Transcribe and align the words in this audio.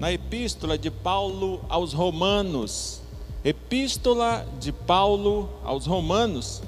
na 0.00 0.10
epístola 0.10 0.78
de 0.78 0.90
Paulo 0.90 1.60
aos 1.68 1.92
Romanos. 1.92 3.02
Epístola 3.44 4.46
de 4.58 4.72
Paulo 4.72 5.50
aos 5.62 5.84
Romanos, 5.84 6.62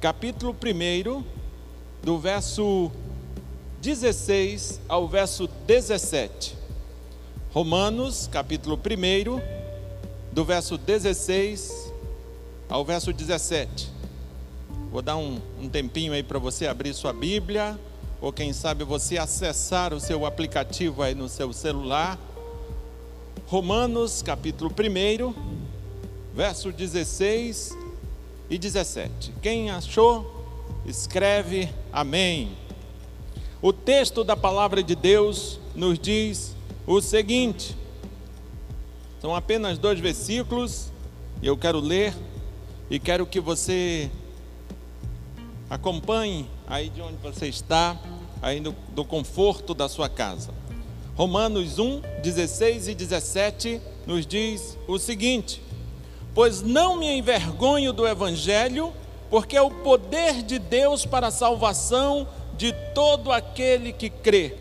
capítulo 0.00 0.54
1, 0.54 1.24
do 2.02 2.18
verso 2.18 2.90
16 3.80 4.80
ao 4.88 5.06
verso 5.06 5.48
17. 5.68 6.56
Romanos, 7.52 8.28
capítulo 8.30 8.76
1, 8.76 9.40
do 10.32 10.44
verso 10.44 10.76
16 10.76 11.92
ao 12.68 12.84
verso 12.84 13.12
17. 13.12 13.88
Vou 14.90 15.00
dar 15.00 15.16
um, 15.16 15.40
um 15.60 15.68
tempinho 15.68 16.12
aí 16.12 16.24
para 16.24 16.40
você 16.40 16.66
abrir 16.66 16.92
sua 16.92 17.12
Bíblia, 17.12 17.78
ou 18.20 18.32
quem 18.32 18.52
sabe 18.52 18.82
você 18.82 19.16
acessar 19.16 19.94
o 19.94 20.00
seu 20.00 20.26
aplicativo 20.26 21.04
aí 21.04 21.14
no 21.14 21.28
seu 21.28 21.52
celular. 21.52 22.18
Romanos, 23.54 24.20
capítulo 24.20 24.68
1, 24.68 25.32
verso 26.34 26.72
16 26.72 27.70
e 28.50 28.58
17. 28.58 29.32
Quem 29.40 29.70
achou, 29.70 30.44
escreve 30.84 31.68
amém. 31.92 32.50
O 33.62 33.72
texto 33.72 34.24
da 34.24 34.36
palavra 34.36 34.82
de 34.82 34.96
Deus 34.96 35.60
nos 35.72 36.00
diz 36.00 36.56
o 36.84 37.00
seguinte: 37.00 37.76
são 39.20 39.36
apenas 39.36 39.78
dois 39.78 40.00
versículos, 40.00 40.90
e 41.40 41.46
eu 41.46 41.56
quero 41.56 41.78
ler 41.78 42.12
e 42.90 42.98
quero 42.98 43.24
que 43.24 43.38
você 43.38 44.10
Acompanhe 45.70 46.48
aí 46.66 46.88
de 46.88 47.00
onde 47.00 47.16
você 47.16 47.46
está, 47.46 47.96
aí 48.42 48.60
do, 48.60 48.74
do 48.90 49.04
conforto 49.04 49.74
da 49.74 49.88
sua 49.88 50.08
casa. 50.08 50.52
Romanos 51.16 51.78
1, 51.78 52.02
16 52.22 52.88
e 52.88 52.94
17 52.94 53.80
nos 54.04 54.26
diz 54.26 54.76
o 54.88 54.98
seguinte: 54.98 55.62
Pois 56.34 56.60
não 56.60 56.96
me 56.96 57.06
envergonho 57.06 57.92
do 57.92 58.06
Evangelho, 58.06 58.92
porque 59.30 59.56
é 59.56 59.62
o 59.62 59.70
poder 59.70 60.42
de 60.42 60.58
Deus 60.58 61.06
para 61.06 61.28
a 61.28 61.30
salvação 61.30 62.26
de 62.56 62.72
todo 62.94 63.30
aquele 63.30 63.92
que 63.92 64.10
crê, 64.10 64.56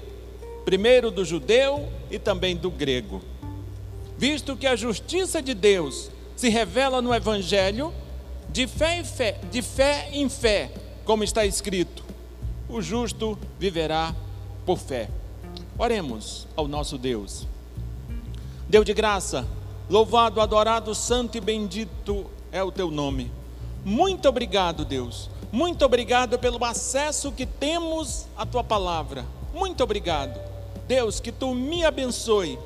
primeiro 0.63 1.09
do 1.09 1.25
judeu 1.25 1.89
e 2.11 2.19
também 2.19 2.55
do 2.55 2.69
grego. 2.69 3.21
Visto 4.15 4.55
que 4.55 4.67
a 4.67 4.75
justiça 4.75 5.41
de 5.41 5.55
Deus 5.55 6.11
se 6.35 6.49
revela 6.49 7.01
no 7.01 7.13
Evangelho, 7.13 7.91
de 8.49 8.67
fé 8.67 8.99
em 8.99 9.03
fé, 9.03 9.39
de 9.51 9.61
fé 9.63 10.09
em 10.13 10.29
fé 10.29 10.71
como 11.03 11.23
está 11.23 11.45
escrito: 11.45 12.03
o 12.69 12.79
justo 12.79 13.37
viverá 13.59 14.15
por 14.67 14.77
fé. 14.77 15.09
Oremos 15.77 16.47
ao 16.55 16.67
nosso 16.67 16.97
Deus. 16.97 17.47
Deus 18.67 18.85
de 18.85 18.93
graça, 18.93 19.45
louvado, 19.89 20.39
adorado, 20.39 20.93
santo 20.95 21.37
e 21.37 21.41
bendito 21.41 22.25
é 22.51 22.63
o 22.63 22.71
teu 22.71 22.89
nome. 22.89 23.31
Muito 23.83 24.27
obrigado, 24.29 24.85
Deus. 24.85 25.29
Muito 25.51 25.83
obrigado 25.85 26.39
pelo 26.39 26.63
acesso 26.63 27.31
que 27.31 27.45
temos 27.45 28.25
à 28.35 28.45
tua 28.45 28.63
palavra. 28.63 29.25
Muito 29.53 29.83
obrigado. 29.83 30.39
Deus, 30.87 31.19
que 31.19 31.31
tu 31.31 31.53
me 31.53 31.85
abençoe, 31.85 32.57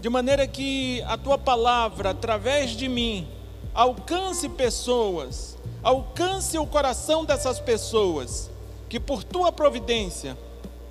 de 0.00 0.08
maneira 0.08 0.46
que 0.46 1.02
a 1.02 1.16
tua 1.16 1.36
palavra, 1.36 2.10
através 2.10 2.70
de 2.70 2.88
mim, 2.88 3.26
alcance 3.74 4.48
pessoas 4.48 5.58
alcance 5.82 6.58
o 6.58 6.66
coração 6.66 7.24
dessas 7.24 7.60
pessoas 7.60 8.50
que, 8.88 8.98
por 8.98 9.22
tua 9.22 9.52
providência, 9.52 10.36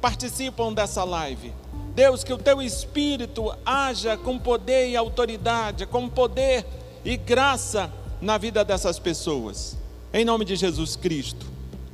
participam 0.02 0.74
dessa 0.74 1.04
live. 1.04 1.54
Deus, 1.96 2.24
que 2.24 2.34
o 2.34 2.38
teu 2.38 2.62
espírito 2.62 3.54
haja 3.66 4.16
com 4.18 4.38
poder 4.38 4.90
e 4.90 4.96
autoridade, 4.96 5.86
com 5.86 6.08
poder 6.08 6.66
e 7.04 7.18
graça 7.18 7.92
na 8.22 8.38
vida 8.38 8.64
dessas 8.64 9.00
pessoas. 9.00 9.78
Em 10.14 10.24
nome 10.24 10.46
de 10.46 10.56
Jesus 10.56 10.96
Cristo. 10.96 11.46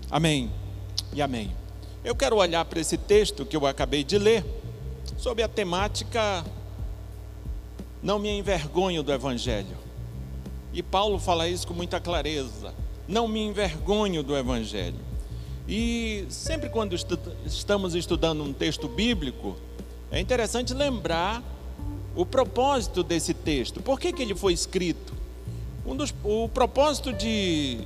Amém 0.09 0.52
e 1.13 1.22
amém. 1.22 1.56
Eu 2.03 2.16
quero 2.16 2.36
olhar 2.36 2.66
para 2.66 2.80
esse 2.80 2.97
texto 2.97 3.46
que 3.46 3.56
eu 3.56 3.66
acabei 3.66 4.03
de 4.03 4.18
ler, 4.18 4.44
sobre 5.18 5.44
a 5.44 5.47
temática 5.47 6.44
Não 8.02 8.19
me 8.19 8.30
envergonho 8.30 9.02
do 9.02 9.13
Evangelho. 9.13 9.78
E 10.74 10.84
Paulo 10.84 11.18
fala 11.18 11.47
isso 11.47 11.66
com 11.66 11.74
muita 11.74 12.00
clareza 12.00 12.74
não 13.08 13.28
me 13.28 13.42
envergonho 13.42 14.24
do 14.24 14.36
Evangelho. 14.36 15.00
E 15.68 16.25
sempre 16.29 16.69
quando 16.69 16.94
estu 16.94 17.18
estamos 17.46 17.96
estudando 17.96 18.44
um 18.44 18.51
texto 18.51 18.88
bíblico, 18.88 19.56
é 20.12 20.19
interessante 20.19 20.74
lembrar 20.74 21.41
o 22.16 22.25
propósito 22.25 23.01
desse 23.01 23.34
texto. 23.34 23.81
Por 23.81 24.00
que, 24.00 24.12
que 24.12 24.22
ele 24.22 24.35
foi 24.35 24.53
escrito? 24.53 25.13
Um 25.85 25.96
dos, 25.96 26.13
o 26.24 26.47
propósito 26.50 27.12
de, 27.13 27.79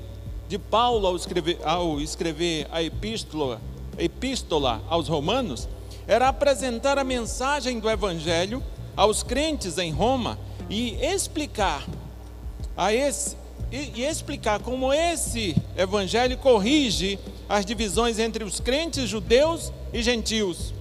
de 0.50 0.58
Paulo 0.58 1.08
ao 1.08 1.16
escrever, 1.16 1.60
ao 1.64 2.02
escrever 2.02 2.68
a 2.72 2.82
epístola, 2.82 3.62
epístola 3.98 4.84
aos 4.90 5.08
Romanos 5.08 5.68
era 6.08 6.30
apresentar 6.30 6.98
a 6.98 7.04
mensagem 7.04 7.80
do 7.80 7.90
Evangelho 7.90 8.64
aos 8.96 9.24
crentes 9.24 9.78
em 9.78 9.92
Roma 9.92 10.40
e 10.70 10.94
explicar 11.04 11.86
a 12.76 12.94
esse, 12.94 13.36
e, 13.72 14.02
e 14.02 14.04
explicar 14.04 14.60
como 14.60 14.94
esse 14.94 15.56
evangelho 15.76 16.38
corrige 16.38 17.20
as 17.50 17.66
divisões 17.66 18.20
entre 18.20 18.44
os 18.44 18.60
crentes 18.60 19.10
judeus 19.10 19.72
e 19.94 20.02
gentios. 20.02 20.74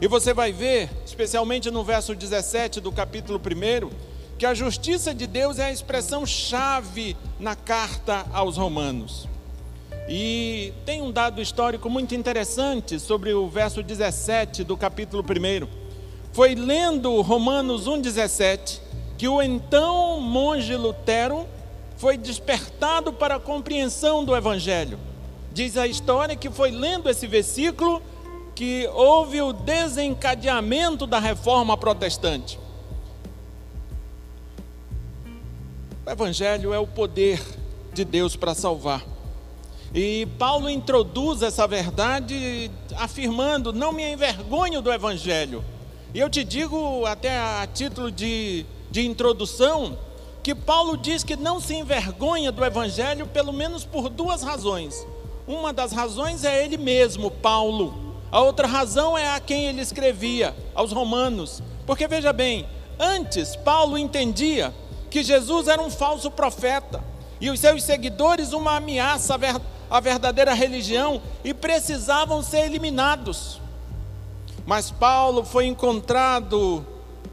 E 0.00 0.06
você 0.06 0.34
vai 0.34 0.52
ver, 0.52 0.90
especialmente 1.06 1.70
no 1.70 1.84
verso 1.84 2.14
17 2.14 2.80
do 2.80 2.90
capítulo 2.90 3.40
1, 3.40 3.90
que 4.36 4.44
a 4.44 4.54
justiça 4.54 5.14
de 5.14 5.26
Deus 5.26 5.58
é 5.58 5.66
a 5.66 5.72
expressão 5.72 6.26
chave 6.26 7.16
na 7.38 7.54
carta 7.54 8.26
aos 8.32 8.56
Romanos. 8.56 9.28
E 10.08 10.72
tem 10.84 11.00
um 11.00 11.12
dado 11.12 11.40
histórico 11.40 11.88
muito 11.88 12.14
interessante 12.14 12.98
sobre 12.98 13.32
o 13.32 13.48
verso 13.48 13.82
17 13.82 14.64
do 14.64 14.76
capítulo 14.76 15.22
1. 15.22 15.68
Foi 16.32 16.54
lendo 16.54 17.20
Romanos 17.20 17.86
1,17 17.86 18.80
que 19.16 19.28
o 19.28 19.40
então 19.40 20.20
monge 20.20 20.74
Lutero 20.74 21.46
foi 21.96 22.16
despertado 22.16 23.12
para 23.12 23.36
a 23.36 23.40
compreensão 23.40 24.24
do 24.24 24.34
Evangelho. 24.34 24.98
Diz 25.52 25.76
a 25.76 25.86
história 25.86 26.34
que 26.34 26.50
foi 26.50 26.70
lendo 26.70 27.10
esse 27.10 27.26
versículo 27.26 28.00
que 28.54 28.88
houve 28.94 29.40
o 29.42 29.52
desencadeamento 29.52 31.06
da 31.06 31.18
reforma 31.18 31.76
protestante. 31.76 32.58
O 36.06 36.10
Evangelho 36.10 36.72
é 36.72 36.78
o 36.78 36.86
poder 36.86 37.40
de 37.92 38.04
Deus 38.04 38.34
para 38.34 38.54
salvar. 38.54 39.04
E 39.94 40.26
Paulo 40.38 40.70
introduz 40.70 41.42
essa 41.42 41.66
verdade 41.66 42.70
afirmando: 42.96 43.74
não 43.74 43.92
me 43.92 44.10
envergonho 44.10 44.80
do 44.80 44.90
Evangelho. 44.90 45.62
E 46.14 46.18
eu 46.18 46.30
te 46.30 46.42
digo, 46.44 47.04
até 47.04 47.38
a 47.38 47.68
título 47.72 48.10
de, 48.10 48.64
de 48.90 49.06
introdução, 49.06 49.98
que 50.42 50.54
Paulo 50.54 50.96
diz 50.96 51.22
que 51.22 51.36
não 51.36 51.60
se 51.60 51.74
envergonha 51.74 52.50
do 52.50 52.64
Evangelho, 52.64 53.26
pelo 53.26 53.52
menos 53.52 53.84
por 53.84 54.08
duas 54.08 54.42
razões. 54.42 55.06
Uma 55.46 55.72
das 55.72 55.92
razões 55.92 56.44
é 56.44 56.64
ele 56.64 56.76
mesmo, 56.76 57.30
Paulo. 57.30 58.14
A 58.30 58.40
outra 58.40 58.66
razão 58.66 59.18
é 59.18 59.34
a 59.34 59.40
quem 59.40 59.66
ele 59.66 59.80
escrevia, 59.80 60.54
aos 60.74 60.92
Romanos. 60.92 61.62
Porque 61.86 62.06
veja 62.06 62.32
bem, 62.32 62.66
antes 62.98 63.56
Paulo 63.56 63.98
entendia 63.98 64.72
que 65.10 65.22
Jesus 65.22 65.68
era 65.68 65.82
um 65.82 65.90
falso 65.90 66.30
profeta 66.30 67.02
e 67.40 67.50
os 67.50 67.60
seus 67.60 67.82
seguidores 67.82 68.52
uma 68.52 68.76
ameaça 68.76 69.36
à 69.90 70.00
verdadeira 70.00 70.54
religião 70.54 71.20
e 71.44 71.52
precisavam 71.52 72.42
ser 72.42 72.64
eliminados. 72.66 73.60
Mas 74.64 74.90
Paulo 74.92 75.44
foi 75.44 75.66
encontrado 75.66 76.86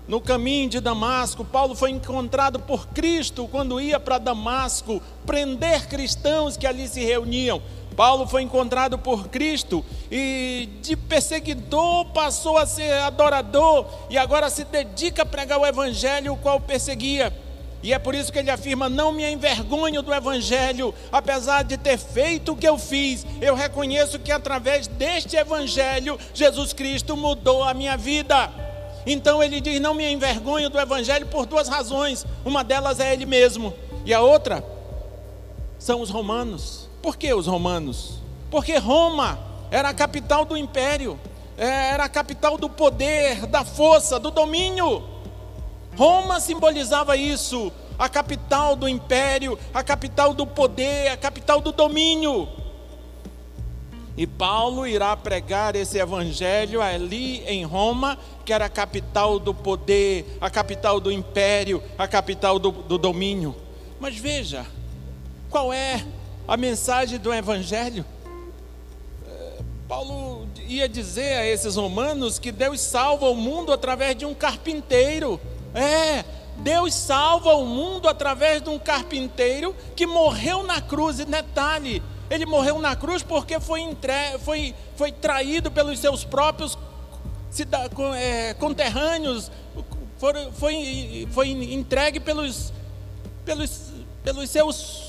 no 0.07 0.19
caminho 0.19 0.67
de 0.67 0.79
Damasco, 0.79 1.45
Paulo 1.45 1.75
foi 1.75 1.91
encontrado 1.91 2.59
por 2.59 2.88
Cristo 2.88 3.47
quando 3.47 3.79
ia 3.79 4.00
para 4.00 4.17
Damasco 4.17 5.00
prender 5.23 5.88
cristãos 5.88 6.57
que 6.57 6.65
ali 6.65 6.88
se 6.88 7.01
reuniam. 7.01 7.61
Paulo 7.99 8.25
foi 8.25 8.43
encontrado 8.43 8.97
por 8.97 9.27
Cristo 9.27 9.83
e 10.09 10.69
de 10.81 10.95
perseguidor 10.95 12.05
passou 12.13 12.57
a 12.57 12.65
ser 12.65 12.93
adorador 12.93 13.87
e 14.09 14.17
agora 14.17 14.49
se 14.49 14.63
dedica 14.63 15.23
a 15.23 15.25
pregar 15.25 15.59
o 15.59 15.65
evangelho 15.65 16.31
o 16.31 16.37
qual 16.37 16.61
perseguia. 16.61 17.33
E 17.83 17.91
é 17.91 17.99
por 17.99 18.15
isso 18.15 18.31
que 18.31 18.39
ele 18.39 18.49
afirma: 18.49 18.87
Não 18.87 19.11
me 19.11 19.29
envergonho 19.29 20.01
do 20.01 20.13
Evangelho, 20.13 20.95
apesar 21.11 21.63
de 21.63 21.75
ter 21.75 21.97
feito 21.97 22.53
o 22.53 22.55
que 22.55 22.65
eu 22.65 22.77
fiz, 22.77 23.25
eu 23.41 23.53
reconheço 23.53 24.17
que 24.17 24.31
através 24.31 24.87
deste 24.87 25.35
Evangelho, 25.35 26.17
Jesus 26.33 26.71
Cristo 26.71 27.17
mudou 27.17 27.65
a 27.65 27.73
minha 27.73 27.97
vida. 27.97 28.49
Então 29.05 29.43
ele 29.43 29.59
diz: 29.59 29.81
Não 29.81 29.93
me 29.93 30.09
envergonho 30.09 30.69
do 30.69 30.79
Evangelho 30.79 31.27
por 31.27 31.45
duas 31.45 31.67
razões. 31.67 32.25
Uma 32.45 32.63
delas 32.63 33.01
é 33.01 33.11
ele 33.11 33.25
mesmo, 33.25 33.73
e 34.05 34.13
a 34.13 34.21
outra 34.21 34.63
são 35.77 35.99
os 35.99 36.09
romanos. 36.09 36.88
Por 37.01 37.17
que 37.17 37.33
os 37.33 37.47
romanos? 37.47 38.19
Porque 38.51 38.77
Roma 38.77 39.39
era 39.71 39.89
a 39.89 39.93
capital 39.93 40.43
do 40.43 40.57
império, 40.57 41.19
era 41.57 42.05
a 42.05 42.09
capital 42.09 42.57
do 42.57 42.69
poder, 42.69 43.45
da 43.45 43.63
força, 43.63 44.19
do 44.19 44.31
domínio. 44.31 45.03
Roma 45.95 46.39
simbolizava 46.39 47.15
isso, 47.15 47.71
a 47.97 48.07
capital 48.07 48.75
do 48.75 48.87
império, 48.87 49.59
a 49.73 49.83
capital 49.83 50.33
do 50.33 50.47
poder, 50.47 51.09
a 51.09 51.17
capital 51.17 51.61
do 51.61 51.71
domínio. 51.71 52.47
E 54.17 54.27
Paulo 54.27 54.85
irá 54.85 55.15
pregar 55.15 55.75
esse 55.75 55.97
evangelho 55.97 56.81
ali 56.81 57.41
em 57.45 57.63
Roma, 57.63 58.17
que 58.43 58.51
era 58.51 58.65
a 58.65 58.69
capital 58.69 59.39
do 59.39 59.53
poder, 59.53 60.37
a 60.41 60.49
capital 60.49 60.99
do 60.99 61.11
império, 61.11 61.81
a 61.97 62.07
capital 62.07 62.59
do, 62.59 62.71
do 62.71 62.97
domínio. 62.97 63.55
Mas 63.99 64.17
veja, 64.17 64.65
qual 65.49 65.71
é 65.71 66.03
a 66.49 66.57
mensagem 66.57 67.19
do 67.19 67.31
evangelho? 67.31 68.03
É, 69.27 69.59
Paulo 69.87 70.47
ia 70.67 70.89
dizer 70.89 71.37
a 71.37 71.45
esses 71.45 71.75
romanos 71.75 72.39
que 72.39 72.51
Deus 72.51 72.81
salva 72.81 73.29
o 73.29 73.35
mundo 73.35 73.71
através 73.71 74.15
de 74.15 74.25
um 74.25 74.33
carpinteiro. 74.33 75.39
É, 75.75 76.25
Deus 76.57 76.95
salva 76.95 77.53
o 77.53 77.67
mundo 77.67 78.09
através 78.09 78.63
de 78.63 78.69
um 78.69 78.79
carpinteiro 78.79 79.75
que 79.95 80.07
morreu 80.07 80.63
na 80.63 80.81
cruz. 80.81 81.19
E 81.19 81.25
detalhe, 81.25 82.01
ele 82.31 82.47
morreu 82.47 82.79
na 82.79 82.95
cruz 82.95 83.21
porque 83.21 83.59
foi, 83.59 83.81
entre, 83.81 84.39
foi, 84.39 84.73
foi 84.95 85.11
traído 85.11 85.69
pelos 85.69 85.99
seus 85.99 86.23
próprios 86.23 86.75
é, 88.17 88.55
conterrâneos, 88.55 89.51
foi, 90.17 90.33
foi, 90.51 91.27
foi 91.31 91.49
entregue 91.49 92.19
pelos, 92.19 92.73
pelos, 93.45 93.91
pelos 94.23 94.49
seus, 94.49 95.08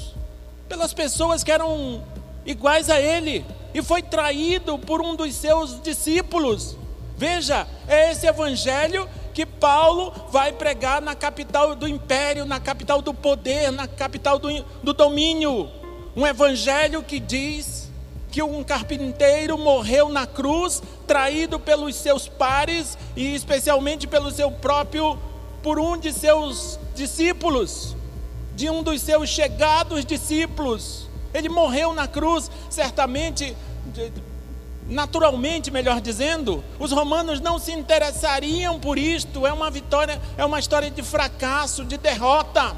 pelas 0.71 0.95
pessoas 0.95 1.43
que 1.43 1.51
eram 1.51 2.01
iguais 2.47 2.89
a 2.89 3.01
ele, 3.01 3.45
e 3.75 3.83
foi 3.83 4.01
traído 4.01 4.79
por 4.79 5.03
um 5.03 5.17
dos 5.17 5.35
seus 5.35 5.83
discípulos. 5.83 6.77
Veja, 7.17 7.67
é 7.89 8.13
esse 8.13 8.27
evangelho 8.27 9.09
que 9.35 9.45
Paulo 9.45 10.13
vai 10.31 10.53
pregar 10.53 11.03
na 11.03 11.17
capital 11.17 11.75
do 11.75 11.89
império, 11.89 12.47
na 12.47 12.61
capital 12.61 13.03
do 13.03 13.13
poder, 13.13 13.73
na 13.73 13.89
capital 13.89 14.39
do, 14.39 14.65
do 14.81 14.93
domínio. 14.93 15.69
Um 16.17 16.25
evangelho 16.25 17.03
que 17.03 17.19
diz 17.19 17.91
que 18.31 18.41
um 18.41 18.63
carpinteiro 18.63 19.59
morreu 19.59 20.09
na 20.09 20.25
cruz, 20.25 20.81
traído 21.05 21.59
pelos 21.59 21.97
seus 21.97 22.29
pares 22.29 22.97
e 23.17 23.35
especialmente 23.35 24.07
pelo 24.07 24.31
seu 24.31 24.53
próprio, 24.53 25.19
por 25.65 25.81
um 25.81 25.99
de 25.99 26.13
seus 26.13 26.79
discípulos, 26.95 27.97
de 28.61 28.69
um 28.69 28.83
dos 28.83 29.01
seus 29.01 29.31
chegados 29.31 30.05
discípulos. 30.05 31.09
Ele 31.33 31.49
morreu 31.49 31.95
na 31.95 32.07
cruz, 32.07 32.51
certamente 32.69 33.57
naturalmente, 34.87 35.71
melhor 35.71 36.01
dizendo, 36.01 36.63
os 36.79 36.93
romanos 36.93 37.41
não 37.41 37.59
se 37.59 37.73
interessariam 37.73 38.79
por 38.79 38.99
isto. 38.99 39.47
É 39.47 39.53
uma 39.53 39.71
vitória, 39.71 40.21
é 40.37 40.45
uma 40.45 40.59
história 40.59 40.91
de 40.91 41.03
fracasso, 41.03 41.87
de 41.87 41.97
derrota. 41.97 42.77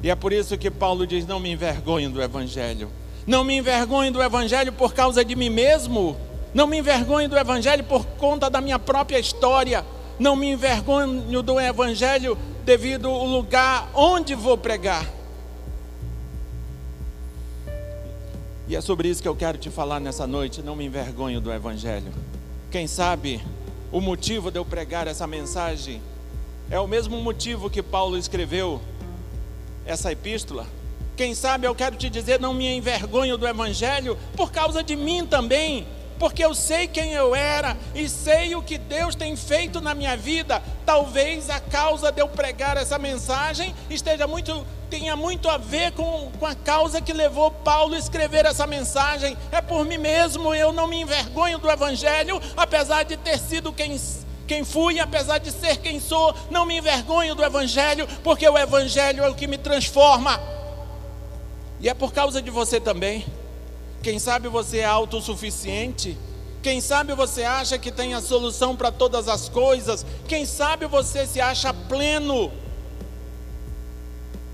E 0.00 0.10
é 0.10 0.14
por 0.14 0.32
isso 0.32 0.56
que 0.56 0.70
Paulo 0.70 1.08
diz: 1.08 1.26
Não 1.26 1.40
me 1.40 1.50
envergonho 1.50 2.08
do 2.08 2.22
Evangelho. 2.22 2.88
Não 3.26 3.42
me 3.42 3.56
envergonho 3.56 4.12
do 4.12 4.22
Evangelho 4.22 4.72
por 4.72 4.94
causa 4.94 5.24
de 5.24 5.34
mim 5.34 5.50
mesmo. 5.50 6.16
Não 6.54 6.68
me 6.68 6.78
envergonho 6.78 7.28
do 7.28 7.36
Evangelho 7.36 7.82
por 7.82 8.06
conta 8.06 8.48
da 8.48 8.60
minha 8.60 8.78
própria 8.78 9.18
história. 9.18 9.84
Não 10.20 10.36
me 10.36 10.52
envergonho 10.52 11.42
do 11.42 11.58
Evangelho 11.58 12.38
devido 12.68 13.08
ao 13.08 13.24
lugar 13.24 13.90
onde 13.94 14.34
vou 14.34 14.58
pregar. 14.58 15.06
E 18.68 18.76
é 18.76 18.80
sobre 18.82 19.08
isso 19.08 19.22
que 19.22 19.28
eu 19.28 19.34
quero 19.34 19.56
te 19.56 19.70
falar 19.70 19.98
nessa 19.98 20.26
noite. 20.26 20.60
Não 20.60 20.76
me 20.76 20.84
envergonho 20.84 21.40
do 21.40 21.50
Evangelho. 21.50 22.12
Quem 22.70 22.86
sabe 22.86 23.42
o 23.90 24.02
motivo 24.02 24.50
de 24.50 24.58
eu 24.58 24.66
pregar 24.66 25.06
essa 25.06 25.26
mensagem 25.26 26.02
é 26.70 26.78
o 26.78 26.86
mesmo 26.86 27.16
motivo 27.22 27.70
que 27.70 27.82
Paulo 27.82 28.18
escreveu 28.18 28.82
essa 29.86 30.12
epístola. 30.12 30.66
Quem 31.16 31.34
sabe 31.34 31.66
eu 31.66 31.74
quero 31.74 31.96
te 31.96 32.10
dizer, 32.10 32.38
não 32.38 32.52
me 32.52 32.70
envergonho 32.70 33.38
do 33.38 33.48
Evangelho 33.48 34.18
por 34.36 34.52
causa 34.52 34.82
de 34.84 34.94
mim 34.94 35.24
também 35.24 35.86
porque 36.18 36.44
eu 36.44 36.54
sei 36.54 36.88
quem 36.88 37.12
eu 37.12 37.34
era 37.34 37.76
e 37.94 38.08
sei 38.08 38.54
o 38.54 38.62
que 38.62 38.76
Deus 38.76 39.14
tem 39.14 39.36
feito 39.36 39.80
na 39.80 39.94
minha 39.94 40.16
vida. 40.16 40.62
Talvez 40.84 41.48
a 41.48 41.60
causa 41.60 42.10
de 42.10 42.20
eu 42.20 42.28
pregar 42.28 42.76
essa 42.76 42.98
mensagem 42.98 43.74
esteja 43.88 44.26
muito 44.26 44.66
tenha 44.88 45.14
muito 45.14 45.48
a 45.48 45.58
ver 45.58 45.92
com, 45.92 46.30
com 46.38 46.46
a 46.46 46.54
causa 46.54 47.00
que 47.00 47.12
levou 47.12 47.50
Paulo 47.50 47.94
a 47.94 47.98
escrever 47.98 48.46
essa 48.46 48.66
mensagem. 48.66 49.36
É 49.52 49.60
por 49.60 49.84
mim 49.84 49.98
mesmo, 49.98 50.54
eu 50.54 50.72
não 50.72 50.86
me 50.86 51.00
envergonho 51.00 51.58
do 51.58 51.70
Evangelho, 51.70 52.40
apesar 52.56 53.02
de 53.02 53.16
ter 53.16 53.38
sido 53.38 53.70
quem, 53.70 54.00
quem 54.46 54.64
fui, 54.64 54.98
apesar 54.98 55.38
de 55.38 55.52
ser 55.52 55.76
quem 55.76 56.00
sou, 56.00 56.34
não 56.50 56.64
me 56.64 56.78
envergonho 56.78 57.34
do 57.34 57.44
Evangelho, 57.44 58.08
porque 58.24 58.48
o 58.48 58.56
Evangelho 58.56 59.24
é 59.24 59.28
o 59.28 59.34
que 59.34 59.46
me 59.46 59.58
transforma. 59.58 60.40
E 61.80 61.88
é 61.88 61.94
por 61.94 62.12
causa 62.12 62.40
de 62.42 62.50
você 62.50 62.80
também. 62.80 63.26
Quem 64.02 64.18
sabe 64.18 64.48
você 64.48 64.78
é 64.78 64.84
autossuficiente? 64.84 66.16
Quem 66.62 66.80
sabe 66.80 67.14
você 67.14 67.44
acha 67.44 67.78
que 67.78 67.90
tem 67.90 68.14
a 68.14 68.20
solução 68.20 68.76
para 68.76 68.90
todas 68.90 69.28
as 69.28 69.48
coisas? 69.48 70.04
Quem 70.26 70.44
sabe 70.44 70.86
você 70.86 71.26
se 71.26 71.40
acha 71.40 71.72
pleno? 71.72 72.50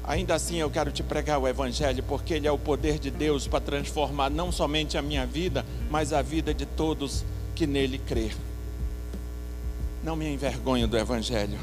Ainda 0.06 0.35
assim, 0.35 0.56
eu 0.56 0.70
quero 0.70 0.93
te 0.93 1.02
pregar 1.02 1.38
o 1.38 1.49
Evangelho, 1.49 2.02
porque 2.02 2.35
ele 2.35 2.46
é 2.46 2.52
o 2.52 2.58
poder 2.58 2.99
de 2.99 3.11
Deus 3.11 3.49
para 3.49 3.61
transformar 3.61 4.29
não 4.29 4.52
somente 4.52 4.99
a 4.99 5.02
minha 5.02 5.25
vida, 5.25 5.64
mas 5.90 6.12
a 6.12 6.20
vida 6.20 6.52
de 6.52 6.67
todos 6.67 7.25
que 7.55 7.67
nele 7.67 7.99
crê. 7.99 8.31
Não 10.02 10.14
me 10.14 10.29
envergonho 10.31 10.87
do 10.87 10.99
Evangelho. 10.99 11.58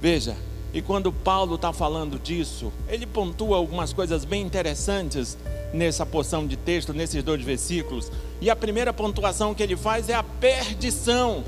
Veja, 0.00 0.36
e 0.72 0.80
quando 0.80 1.12
Paulo 1.12 1.56
está 1.56 1.72
falando 1.72 2.18
disso, 2.18 2.72
ele 2.88 3.04
pontua 3.04 3.56
algumas 3.56 3.92
coisas 3.92 4.24
bem 4.24 4.42
interessantes 4.42 5.36
nessa 5.72 6.06
porção 6.06 6.46
de 6.46 6.56
texto, 6.56 6.92
nesses 6.92 7.22
dois 7.24 7.42
versículos. 7.42 8.10
E 8.40 8.48
a 8.48 8.54
primeira 8.54 8.92
pontuação 8.92 9.52
que 9.52 9.62
ele 9.62 9.76
faz 9.76 10.08
é 10.08 10.14
a 10.14 10.22
perdição. 10.22 11.42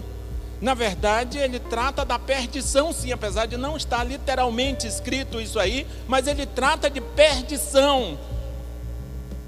Na 0.61 0.75
verdade, 0.75 1.39
ele 1.39 1.61
trata 1.61 2.05
da 2.05 2.19
perdição, 2.19 2.93
sim, 2.93 3.13
apesar 3.13 3.47
de 3.47 3.57
não 3.57 3.77
estar 3.77 4.03
literalmente 4.03 4.87
escrito 4.87 5.41
isso 5.41 5.59
aí, 5.59 5.87
mas 6.09 6.27
ele 6.27 6.45
trata 6.45 6.91
de 6.91 7.01
perdição. 7.01 8.19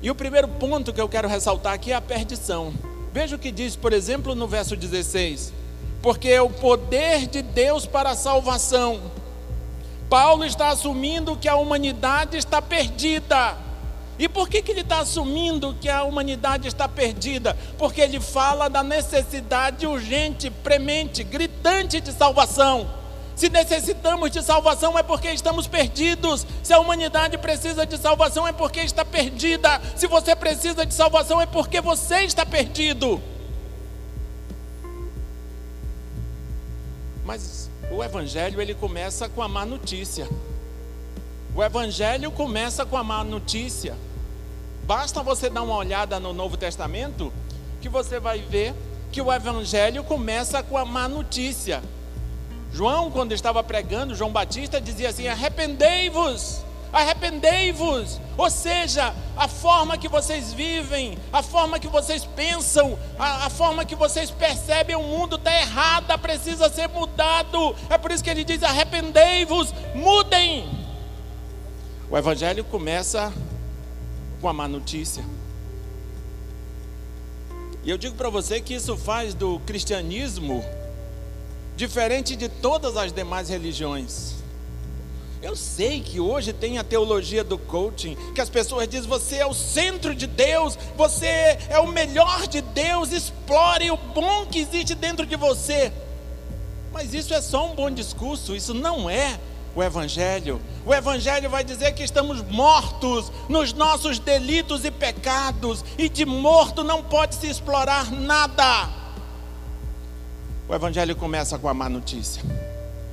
E 0.00 0.10
o 0.10 0.14
primeiro 0.14 0.46
ponto 0.46 0.92
que 0.92 1.00
eu 1.00 1.08
quero 1.08 1.26
ressaltar 1.26 1.72
aqui 1.72 1.90
é 1.90 1.96
a 1.96 2.00
perdição. 2.00 2.72
Veja 3.12 3.36
o 3.36 3.38
que 3.38 3.50
diz, 3.50 3.74
por 3.74 3.92
exemplo, 3.92 4.34
no 4.34 4.46
verso 4.46 4.76
16: 4.76 5.52
Porque 6.02 6.28
é 6.28 6.42
o 6.42 6.50
poder 6.50 7.26
de 7.26 7.42
Deus 7.42 7.86
para 7.86 8.10
a 8.10 8.16
salvação. 8.16 9.00
Paulo 10.14 10.44
está 10.44 10.68
assumindo 10.68 11.36
que 11.36 11.48
a 11.48 11.56
humanidade 11.56 12.36
está 12.36 12.62
perdida. 12.62 13.58
E 14.16 14.28
por 14.28 14.48
que, 14.48 14.62
que 14.62 14.70
ele 14.70 14.82
está 14.82 15.00
assumindo 15.00 15.74
que 15.80 15.88
a 15.88 16.04
humanidade 16.04 16.68
está 16.68 16.88
perdida? 16.88 17.56
Porque 17.76 18.00
ele 18.00 18.20
fala 18.20 18.70
da 18.70 18.80
necessidade 18.84 19.84
urgente, 19.88 20.50
premente, 20.50 21.24
gritante 21.24 22.00
de 22.00 22.12
salvação. 22.12 22.88
Se 23.34 23.48
necessitamos 23.48 24.30
de 24.30 24.40
salvação 24.40 24.96
é 24.96 25.02
porque 25.02 25.32
estamos 25.32 25.66
perdidos. 25.66 26.46
Se 26.62 26.72
a 26.72 26.78
humanidade 26.78 27.36
precisa 27.36 27.84
de 27.84 27.98
salvação 27.98 28.46
é 28.46 28.52
porque 28.52 28.82
está 28.82 29.04
perdida. 29.04 29.82
Se 29.96 30.06
você 30.06 30.36
precisa 30.36 30.86
de 30.86 30.94
salvação 30.94 31.40
é 31.40 31.46
porque 31.46 31.80
você 31.80 32.20
está 32.20 32.46
perdido. 32.46 33.20
Mas 37.24 37.63
o 37.90 38.02
evangelho 38.02 38.60
ele 38.60 38.74
começa 38.74 39.28
com 39.28 39.42
a 39.42 39.48
má 39.48 39.64
notícia. 39.64 40.28
O 41.56 41.62
Evangelho 41.62 42.32
começa 42.32 42.84
com 42.84 42.96
a 42.96 43.04
má 43.04 43.22
notícia. 43.22 43.94
Basta 44.82 45.22
você 45.22 45.48
dar 45.48 45.62
uma 45.62 45.76
olhada 45.76 46.18
no 46.18 46.32
Novo 46.32 46.56
Testamento 46.56 47.32
que 47.80 47.88
você 47.88 48.18
vai 48.18 48.40
ver 48.40 48.74
que 49.12 49.22
o 49.22 49.32
Evangelho 49.32 50.02
começa 50.02 50.64
com 50.64 50.76
a 50.76 50.84
má 50.84 51.08
notícia. 51.08 51.80
João, 52.72 53.08
quando 53.08 53.30
estava 53.30 53.62
pregando, 53.62 54.16
João 54.16 54.32
Batista 54.32 54.80
dizia 54.80 55.10
assim: 55.10 55.28
arrependei-vos, 55.28 56.63
arrependei-vos. 56.94 58.20
Ou 58.36 58.48
seja, 58.48 59.14
a 59.36 59.48
forma 59.48 59.98
que 59.98 60.08
vocês 60.08 60.52
vivem, 60.52 61.18
a 61.32 61.42
forma 61.42 61.78
que 61.78 61.88
vocês 61.88 62.24
pensam, 62.24 62.98
a, 63.18 63.46
a 63.46 63.50
forma 63.50 63.84
que 63.84 63.94
vocês 63.94 64.30
percebem 64.30 64.96
o 64.96 65.02
mundo 65.02 65.36
está 65.36 65.52
errada, 65.52 66.16
precisa 66.16 66.68
ser 66.68 66.88
mudado. 66.88 67.74
É 67.90 67.98
por 67.98 68.12
isso 68.12 68.22
que 68.22 68.30
ele 68.30 68.44
diz: 68.44 68.62
arrependei-vos, 68.62 69.74
mudem. 69.94 70.68
O 72.10 72.16
evangelho 72.16 72.64
começa 72.64 73.32
com 74.40 74.48
a 74.48 74.52
má 74.52 74.68
notícia. 74.68 75.24
E 77.82 77.90
eu 77.90 77.98
digo 77.98 78.14
para 78.14 78.30
você 78.30 78.60
que 78.60 78.74
isso 78.74 78.96
faz 78.96 79.34
do 79.34 79.58
cristianismo 79.60 80.64
diferente 81.76 82.36
de 82.36 82.48
todas 82.48 82.96
as 82.96 83.12
demais 83.12 83.48
religiões. 83.48 84.43
Eu 85.44 85.54
sei 85.54 86.00
que 86.00 86.18
hoje 86.18 86.54
tem 86.54 86.78
a 86.78 86.82
teologia 86.82 87.44
do 87.44 87.58
coaching, 87.58 88.16
que 88.34 88.40
as 88.40 88.48
pessoas 88.48 88.88
dizem: 88.88 89.06
você 89.06 89.36
é 89.36 89.46
o 89.46 89.52
centro 89.52 90.14
de 90.14 90.26
Deus, 90.26 90.78
você 90.96 91.58
é 91.68 91.78
o 91.78 91.86
melhor 91.86 92.46
de 92.46 92.62
Deus, 92.62 93.12
explore 93.12 93.90
o 93.90 93.96
bom 93.98 94.46
que 94.46 94.60
existe 94.60 94.94
dentro 94.94 95.26
de 95.26 95.36
você. 95.36 95.92
Mas 96.94 97.12
isso 97.12 97.34
é 97.34 97.42
só 97.42 97.70
um 97.70 97.74
bom 97.74 97.90
discurso, 97.90 98.56
isso 98.56 98.72
não 98.72 99.10
é 99.10 99.38
o 99.76 99.82
Evangelho. 99.82 100.62
O 100.86 100.94
Evangelho 100.94 101.50
vai 101.50 101.62
dizer 101.62 101.92
que 101.92 102.02
estamos 102.02 102.40
mortos 102.44 103.30
nos 103.46 103.74
nossos 103.74 104.18
delitos 104.18 104.82
e 104.86 104.90
pecados, 104.90 105.84
e 105.98 106.08
de 106.08 106.24
morto 106.24 106.82
não 106.82 107.02
pode 107.02 107.34
se 107.34 107.48
explorar 107.48 108.10
nada. 108.10 108.88
O 110.66 110.74
Evangelho 110.74 111.14
começa 111.14 111.58
com 111.58 111.68
a 111.68 111.74
má 111.74 111.90
notícia, 111.90 112.42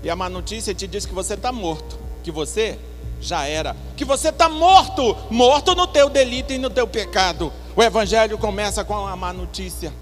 e 0.01 0.09
a 0.09 0.15
má 0.15 0.29
notícia 0.29 0.73
te 0.73 0.87
diz 0.87 1.05
que 1.05 1.13
você 1.13 1.33
está 1.33 1.51
morto, 1.51 1.99
que 2.23 2.31
você 2.31 2.77
já 3.19 3.45
era, 3.45 3.75
que 3.95 4.03
você 4.03 4.29
está 4.29 4.49
morto, 4.49 5.15
morto 5.29 5.75
no 5.75 5.87
teu 5.87 6.09
delito 6.09 6.53
e 6.53 6.57
no 6.57 6.69
teu 6.69 6.87
pecado. 6.87 7.51
O 7.75 7.83
Evangelho 7.83 8.37
começa 8.37 8.83
com 8.83 9.07
a 9.07 9.15
má 9.15 9.31
notícia, 9.31 9.93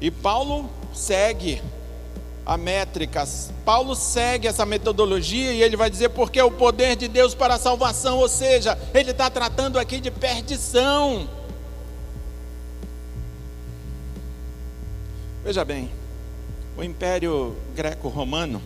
e 0.00 0.10
Paulo 0.10 0.68
segue 0.92 1.62
a 2.44 2.56
métricas. 2.56 3.52
Paulo 3.64 3.94
segue 3.94 4.48
essa 4.48 4.66
metodologia 4.66 5.52
e 5.52 5.62
ele 5.62 5.76
vai 5.76 5.88
dizer 5.88 6.08
porque 6.08 6.38
é 6.40 6.44
o 6.44 6.50
poder 6.50 6.96
de 6.96 7.06
Deus 7.06 7.34
para 7.34 7.54
a 7.54 7.58
salvação, 7.58 8.18
ou 8.18 8.28
seja, 8.28 8.76
ele 8.92 9.12
está 9.12 9.30
tratando 9.30 9.78
aqui 9.78 10.00
de 10.00 10.10
perdição. 10.10 11.28
Veja 15.44 15.64
bem, 15.64 15.90
o 16.76 16.82
Império 16.82 17.56
Greco-Romano, 17.74 18.60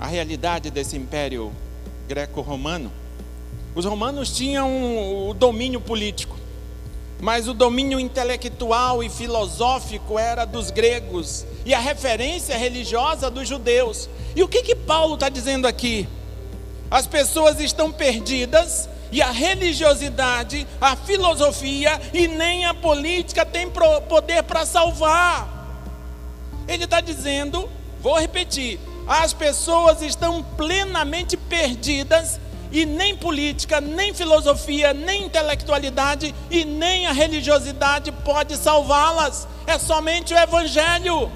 a 0.00 0.06
realidade 0.06 0.70
desse 0.70 0.96
Império 0.96 1.52
Greco-Romano, 2.08 2.90
os 3.74 3.84
romanos 3.84 4.34
tinham 4.34 5.28
o 5.28 5.34
domínio 5.34 5.80
político 5.80 6.40
mas 7.20 7.46
o 7.46 7.54
domínio 7.54 8.00
intelectual 8.00 9.02
e 9.02 9.10
filosófico 9.10 10.18
era 10.18 10.44
dos 10.44 10.70
gregos 10.70 11.44
e 11.66 11.74
a 11.74 11.78
referência 11.78 12.56
religiosa 12.56 13.30
dos 13.30 13.46
judeus. 13.46 14.08
E 14.34 14.42
o 14.42 14.48
que 14.48 14.62
que 14.62 14.74
Paulo 14.74 15.14
está 15.14 15.28
dizendo 15.28 15.66
aqui? 15.66 16.08
As 16.90 17.06
pessoas 17.06 17.60
estão 17.60 17.92
perdidas 17.92 18.88
e 19.12 19.20
a 19.20 19.30
religiosidade, 19.30 20.66
a 20.80 20.96
filosofia 20.96 22.00
e 22.14 22.26
nem 22.26 22.64
a 22.64 22.72
política 22.72 23.44
tem 23.44 23.70
poder 24.08 24.42
para 24.44 24.64
salvar. 24.64 25.58
Ele 26.66 26.84
está 26.84 27.00
dizendo, 27.00 27.68
vou 28.00 28.18
repetir, 28.18 28.80
as 29.06 29.32
pessoas 29.32 30.02
estão 30.02 30.42
plenamente 30.42 31.36
perdidas 31.36 32.40
e 32.72 32.86
nem 32.86 33.16
política, 33.16 33.80
nem 33.80 34.14
filosofia, 34.14 34.94
nem 34.94 35.26
intelectualidade 35.26 36.34
e 36.50 36.64
nem 36.64 37.06
a 37.06 37.12
religiosidade 37.12 38.12
pode 38.12 38.56
salvá-las. 38.56 39.46
É 39.66 39.78
somente 39.78 40.32
o 40.32 40.38
Evangelho. 40.38 41.30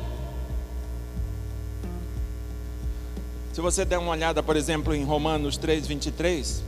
Se 3.52 3.60
você 3.60 3.84
der 3.84 3.98
uma 3.98 4.10
olhada, 4.10 4.42
por 4.42 4.56
exemplo, 4.56 4.94
em 4.94 5.04
Romanos 5.04 5.56
3, 5.56 5.86
23, 5.86 6.62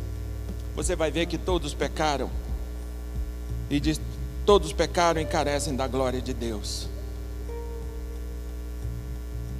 você 0.74 0.94
vai 0.94 1.10
ver 1.10 1.26
que 1.26 1.38
todos 1.38 1.74
pecaram. 1.74 2.30
E 3.68 3.80
diz: 3.80 4.00
todos 4.44 4.72
pecaram 4.72 5.20
e 5.20 5.24
carecem 5.24 5.74
da 5.74 5.88
glória 5.88 6.20
de 6.20 6.32
Deus. 6.32 6.88